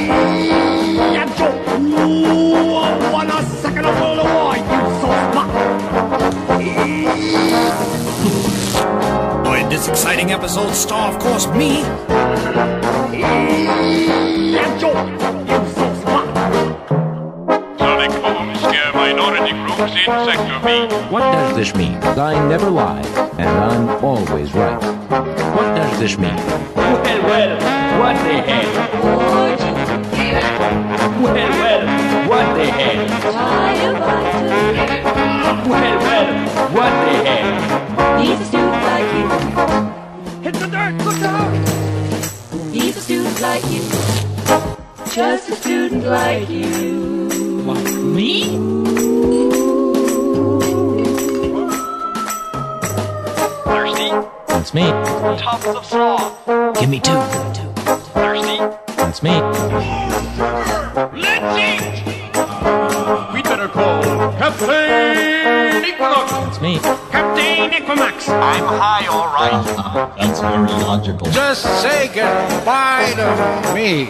[9.61, 11.82] In this exciting episode star, of course, me.
[20.07, 21.97] What does this mean?
[22.03, 23.01] I never lie,
[23.39, 24.79] and I'm always right.
[25.09, 26.37] What does this mean?
[26.77, 27.57] Well, well,
[27.99, 28.69] what the hell?
[29.03, 29.19] Well,
[31.23, 31.83] well,
[32.29, 33.01] what the hell?
[35.71, 36.29] Well, well,
[36.75, 38.21] what the hell?
[38.21, 39.27] He's a student like you.
[40.43, 41.53] Hit the dirt, look out!
[42.75, 43.83] He's a student like you.
[45.15, 47.63] Just a student like you.
[47.65, 47.83] What?
[47.95, 49.44] Me?
[53.75, 54.11] Thirsty?
[54.47, 54.87] That's me.
[55.43, 56.47] Tufts of sloth.
[56.79, 57.11] Give me two.
[58.15, 58.59] Thirsty?
[58.95, 59.33] That's me.
[61.19, 61.83] Let's eat!
[63.35, 64.01] We better call
[64.39, 66.31] Captain Equinox.
[66.31, 66.79] That's me.
[66.79, 68.29] Captain Equimax.
[68.29, 69.51] I'm high, all right.
[69.77, 71.27] Uh, that's very logical.
[71.33, 73.27] Just say goodbye to
[73.75, 74.05] me.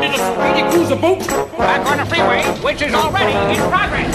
[0.00, 1.18] Did a speedy cruiser boat?
[1.58, 4.08] Back on the freeway, which is already in progress.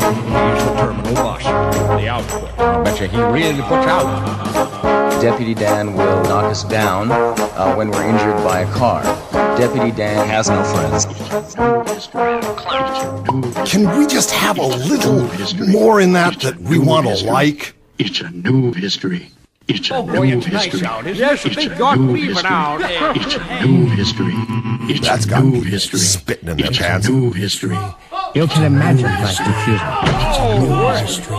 [0.00, 1.42] Here's the terminal bus,
[2.00, 2.56] the output.
[2.84, 5.20] Betcha he really puts out.
[5.20, 9.02] Deputy Dan will knock us down uh, when we're injured by a car.
[9.58, 11.04] Deputy Dan has no friends.
[13.70, 15.28] Can we just have a little
[15.68, 17.74] more in that that we want to like?
[17.98, 19.30] It's a new history.
[19.68, 20.86] It's a Oh boy, new it's nice history.
[20.86, 21.46] out, isn't it?
[21.46, 22.48] It's Thank a God new we've history.
[22.50, 22.80] out.
[23.16, 24.32] It's a new history.
[24.92, 26.00] It's That's a got new history.
[26.00, 27.06] spitting in the It's pants.
[27.08, 27.76] a new history.
[28.32, 29.88] You can imagine my confusion.
[30.04, 31.36] It's a new history.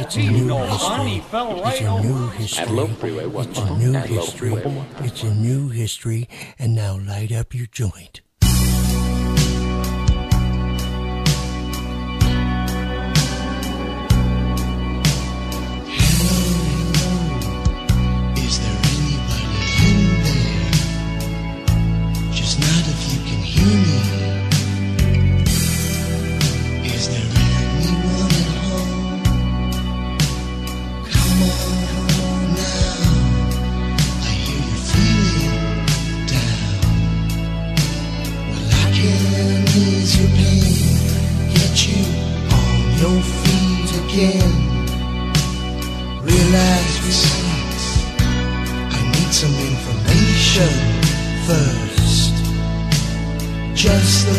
[0.00, 1.22] It's a new history.
[1.66, 2.72] It's a new history.
[3.44, 4.54] It's a new history.
[5.00, 6.28] It's a new history.
[6.58, 8.22] And now light up your joint.
[22.32, 24.21] Just not if you can hear me.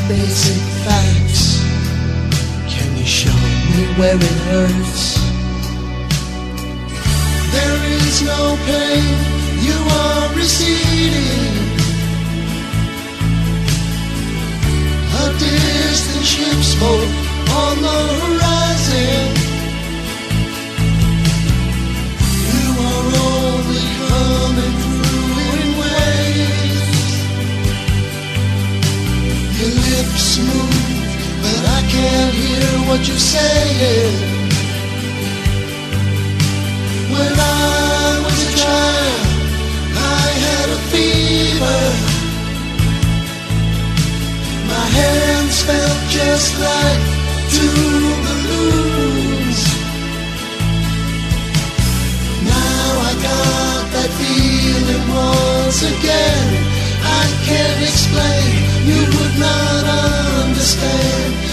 [0.08, 1.64] basic facts.
[2.68, 3.38] Can you show
[3.74, 5.18] me where it hurts?
[7.54, 9.16] There is no pain,
[9.68, 11.56] you are receding.
[15.22, 17.10] A distant ship's boat
[17.62, 19.43] on the horizon.
[31.94, 34.16] can't hear what you're saying.
[37.14, 39.26] When I was a child,
[40.20, 41.82] I had a fever.
[44.74, 47.02] My hands felt just like
[47.58, 49.60] two balloons.
[52.54, 56.48] Now I got that feeling once again.
[57.22, 58.52] I can't explain,
[58.90, 59.84] you would not
[60.42, 61.53] understand.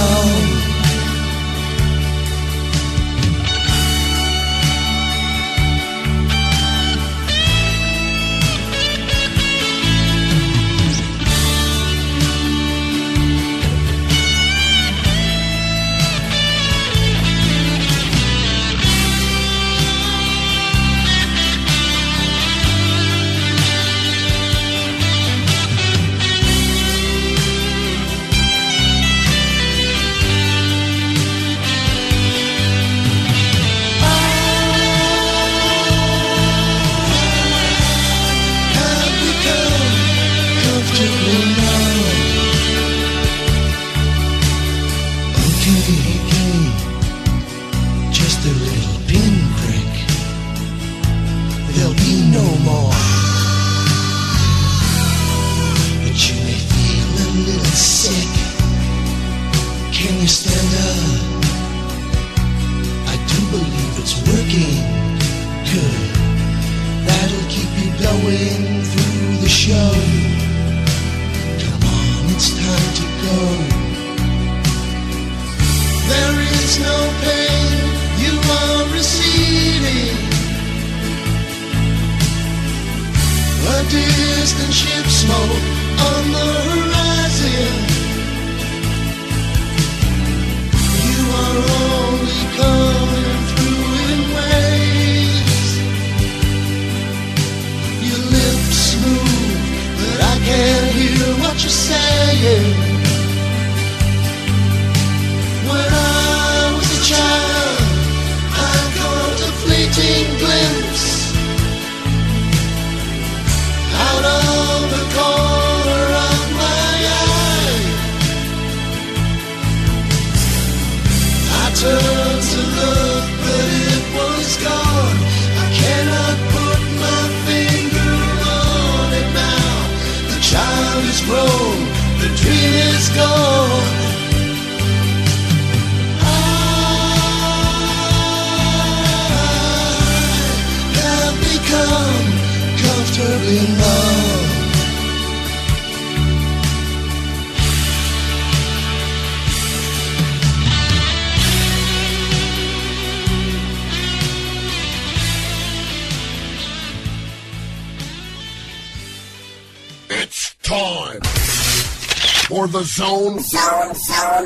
[64.51, 64.80] thinking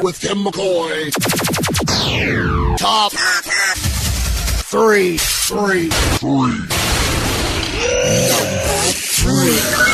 [0.02, 1.12] With Timm McCoy.
[2.78, 3.12] Top
[4.66, 6.68] three, three, three,
[8.94, 9.85] three.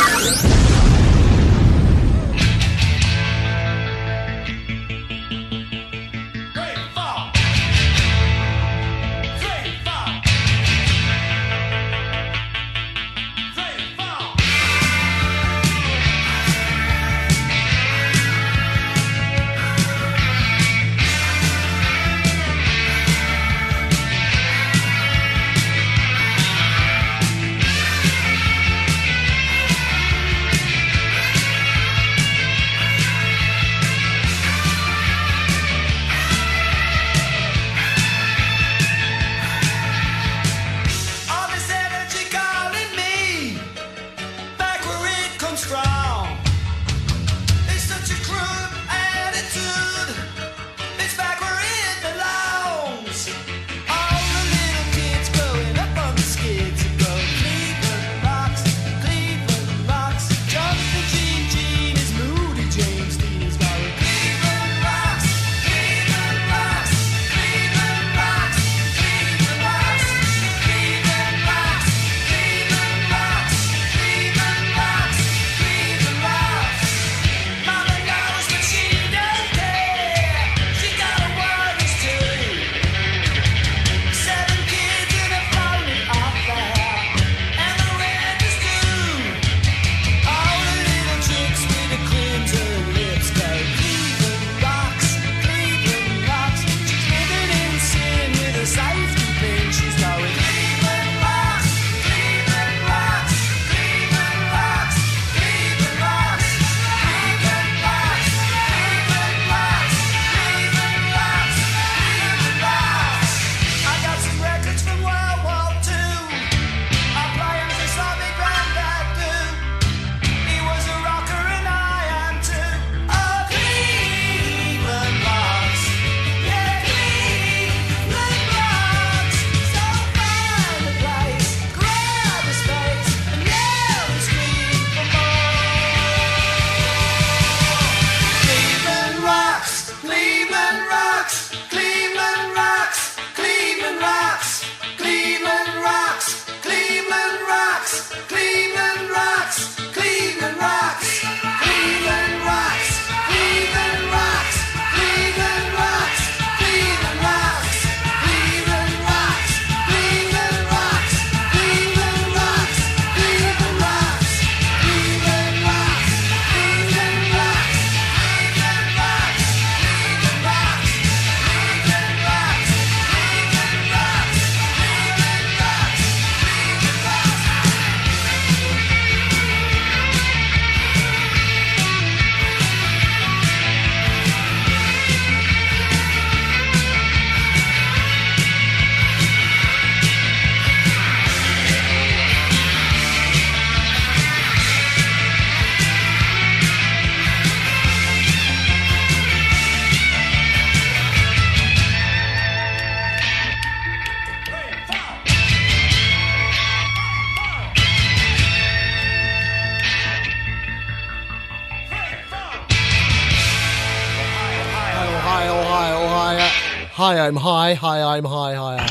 [217.32, 217.76] I'm high.
[217.76, 218.56] Hi, I'm high.
[218.56, 218.90] Hi, I'm.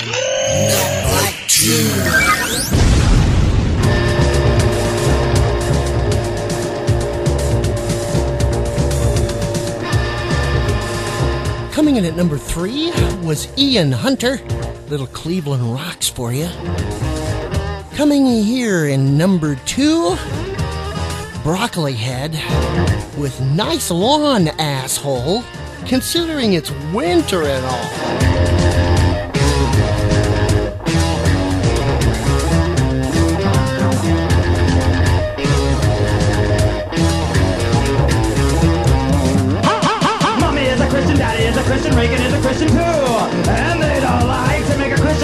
[11.71, 12.91] Coming in at number three
[13.23, 14.41] was Ian Hunter.
[14.89, 16.49] Little Cleveland Rocks for you.
[17.95, 20.17] Coming here in number two,
[21.43, 22.33] Broccoli Head
[23.19, 25.45] with Nice Lawn Asshole,
[25.85, 28.30] considering it's winter and all.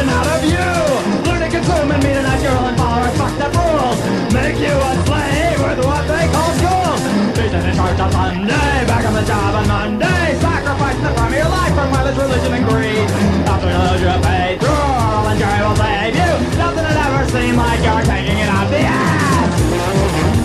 [0.06, 1.30] Christian out of you.
[1.30, 3.98] Learn to consume and meet a natural and follow our fucked up rules.
[4.32, 7.00] Make you a slave with what they call schools.
[7.34, 10.38] Beaten in church on Sunday, back on the job on Monday.
[10.38, 13.08] Sacrifice the prime of your life for mindless religion and greed.
[13.50, 16.32] After you pay through, all and joy will save you.
[16.58, 20.35] Nothing will ever seem like you're taking it out the ass.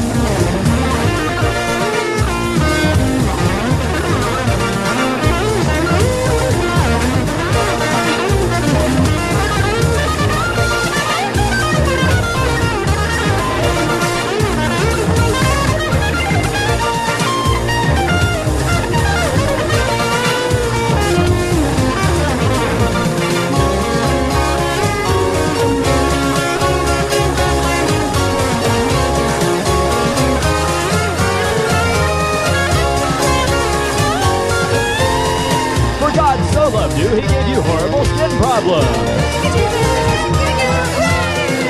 [38.41, 38.85] Problems.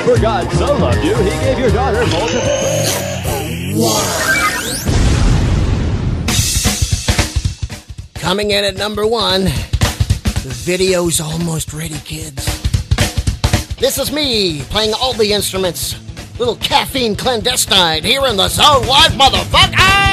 [0.06, 3.02] For God so loved you, he gave your daughter multiple.
[8.15, 12.45] Coming in at number one, the video's almost ready, kids.
[13.76, 15.98] This is me playing all the instruments.
[16.39, 20.10] Little caffeine clandestine here in the zone live, motherfucker!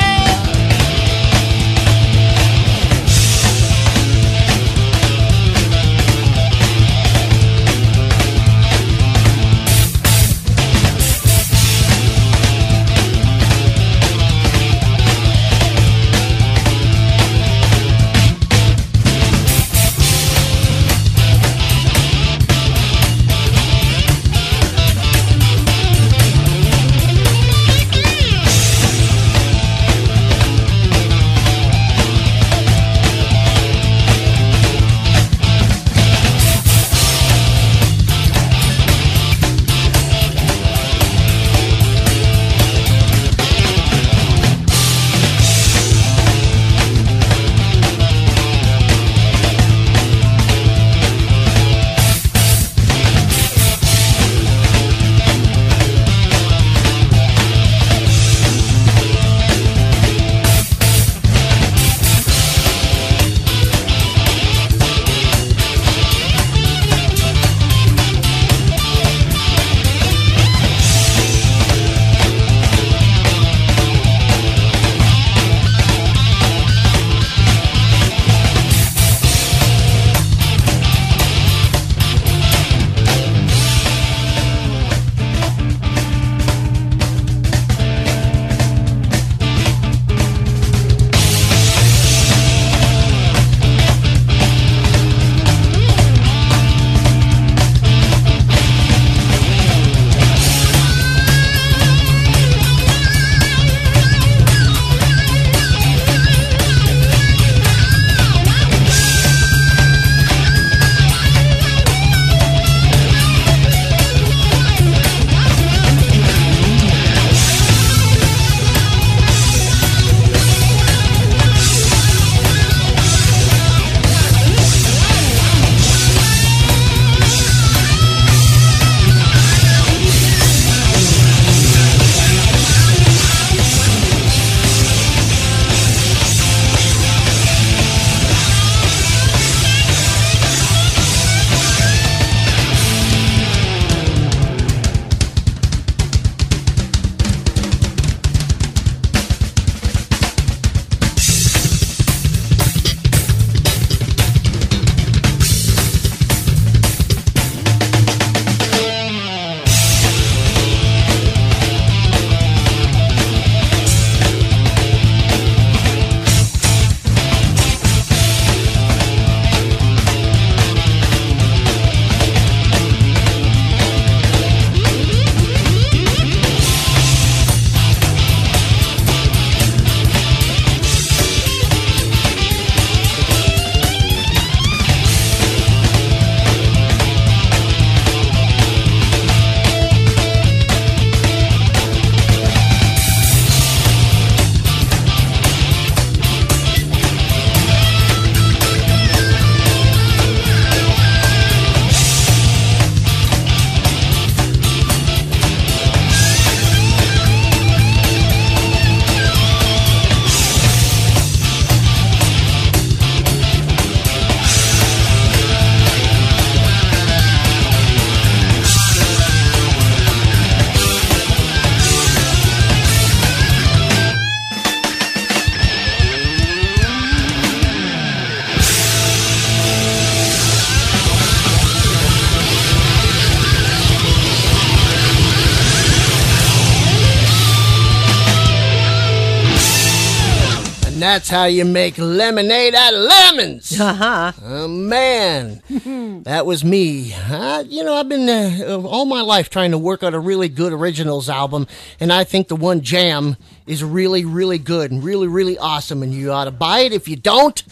[241.19, 243.81] That's how you make lemonade out of lemons.
[243.81, 244.31] Uh-huh.
[244.41, 245.61] Oh, man.
[246.23, 247.13] that was me.
[247.13, 250.49] Uh, you know, I've been uh, all my life trying to work on a really
[250.49, 251.67] good originals album,
[251.99, 253.37] and I think the one Jam
[253.67, 256.93] is really, really good and really, really awesome, and you ought to buy it.
[256.93, 257.65] If you don't,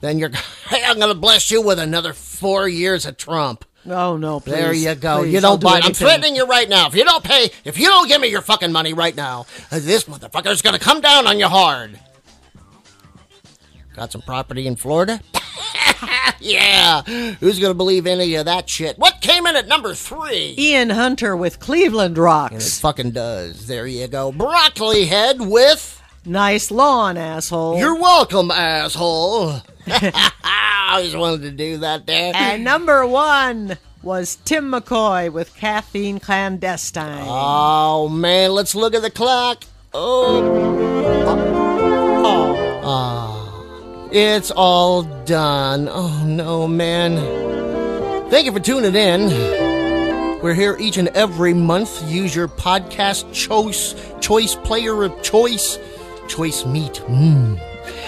[0.00, 0.32] then you're,
[0.72, 3.64] I'm going to bless you with another four years of Trump.
[3.86, 4.40] Oh no!
[4.40, 5.20] Please, there you go.
[5.20, 5.84] please, you don't do buy it.
[5.84, 6.88] I'm threatening you right now.
[6.88, 10.04] If you don't pay, if you don't give me your fucking money right now, this
[10.04, 11.98] motherfucker's gonna come down on you hard.
[13.98, 15.20] Got some property in Florida?
[16.40, 17.02] yeah.
[17.02, 18.96] Who's gonna believe any of that shit?
[18.96, 20.54] What came in at number three?
[20.56, 22.78] Ian Hunter with Cleveland And it Rocks.
[22.78, 23.66] fucking does.
[23.66, 24.30] There you go.
[24.30, 26.00] Broccoli head with.
[26.24, 27.76] Nice lawn, asshole.
[27.78, 29.62] You're welcome, asshole.
[29.88, 32.32] I always wanted to do that there.
[32.36, 37.24] and number one was Timm McCoy with Caffeine Clandestine.
[37.26, 39.64] Oh man, let's look at the clock.
[39.92, 40.54] Oh.
[42.90, 43.27] Ah.
[44.10, 45.88] It's all done.
[45.90, 47.16] Oh no, man.
[48.30, 50.40] Thank you for tuning in.
[50.42, 52.10] We're here each and every month.
[52.10, 55.78] Use your podcast choice choice player of choice.
[56.26, 57.02] Choice meat.
[57.06, 57.60] Mmm.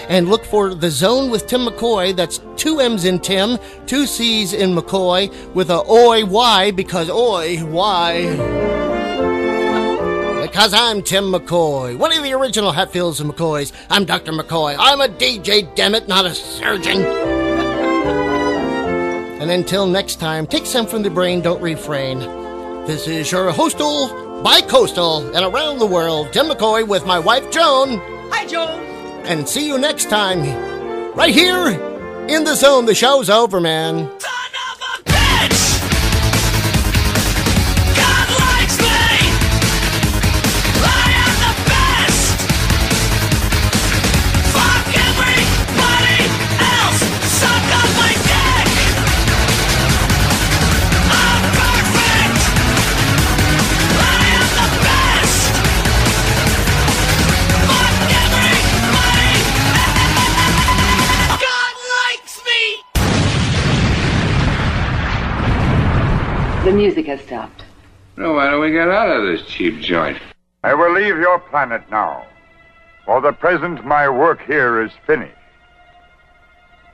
[0.09, 2.17] And look for The Zone with Timm McCoy.
[2.17, 7.59] That's two M's in Timm, two C's in McCoy, with a oi why, because oi
[7.59, 8.90] why?
[10.51, 13.71] Because I'm Timm McCoy, one of the original Hatfields and McCoys.
[13.89, 14.33] I'm Dr.
[14.33, 14.75] McCoy.
[14.77, 17.03] I'm a DJ, damn it, not a surgeon.
[19.41, 22.19] and until next time, take some from the brain, don't refrain.
[22.85, 27.99] This is your hostel, bi-coastal, and around the world, Timm McCoy with my wife Joan.
[28.33, 28.81] Hi, Joan.
[29.27, 30.41] And see you next time,
[31.15, 31.69] right here
[32.29, 32.87] in the zone.
[32.87, 34.11] The show's over, man.
[66.71, 67.65] The music has stopped.
[68.17, 70.23] Well, why don't we get out of this cheap joint?
[70.63, 72.25] I will leave your planet now.
[73.05, 75.35] For the present, my work here is finished.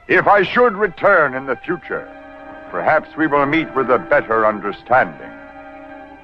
[0.09, 2.09] If I should return in the future,
[2.71, 5.31] perhaps we will meet with a better understanding.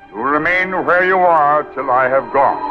[0.08, 2.62] You remain where you are till I have gone.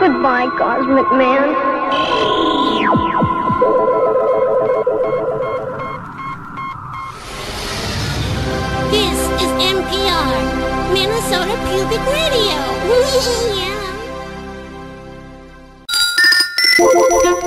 [0.00, 2.49] Goodbye, Cosmic Man.
[9.60, 12.56] NPR, Minnesota Pubic Radio.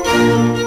[0.06, 0.63] yeah.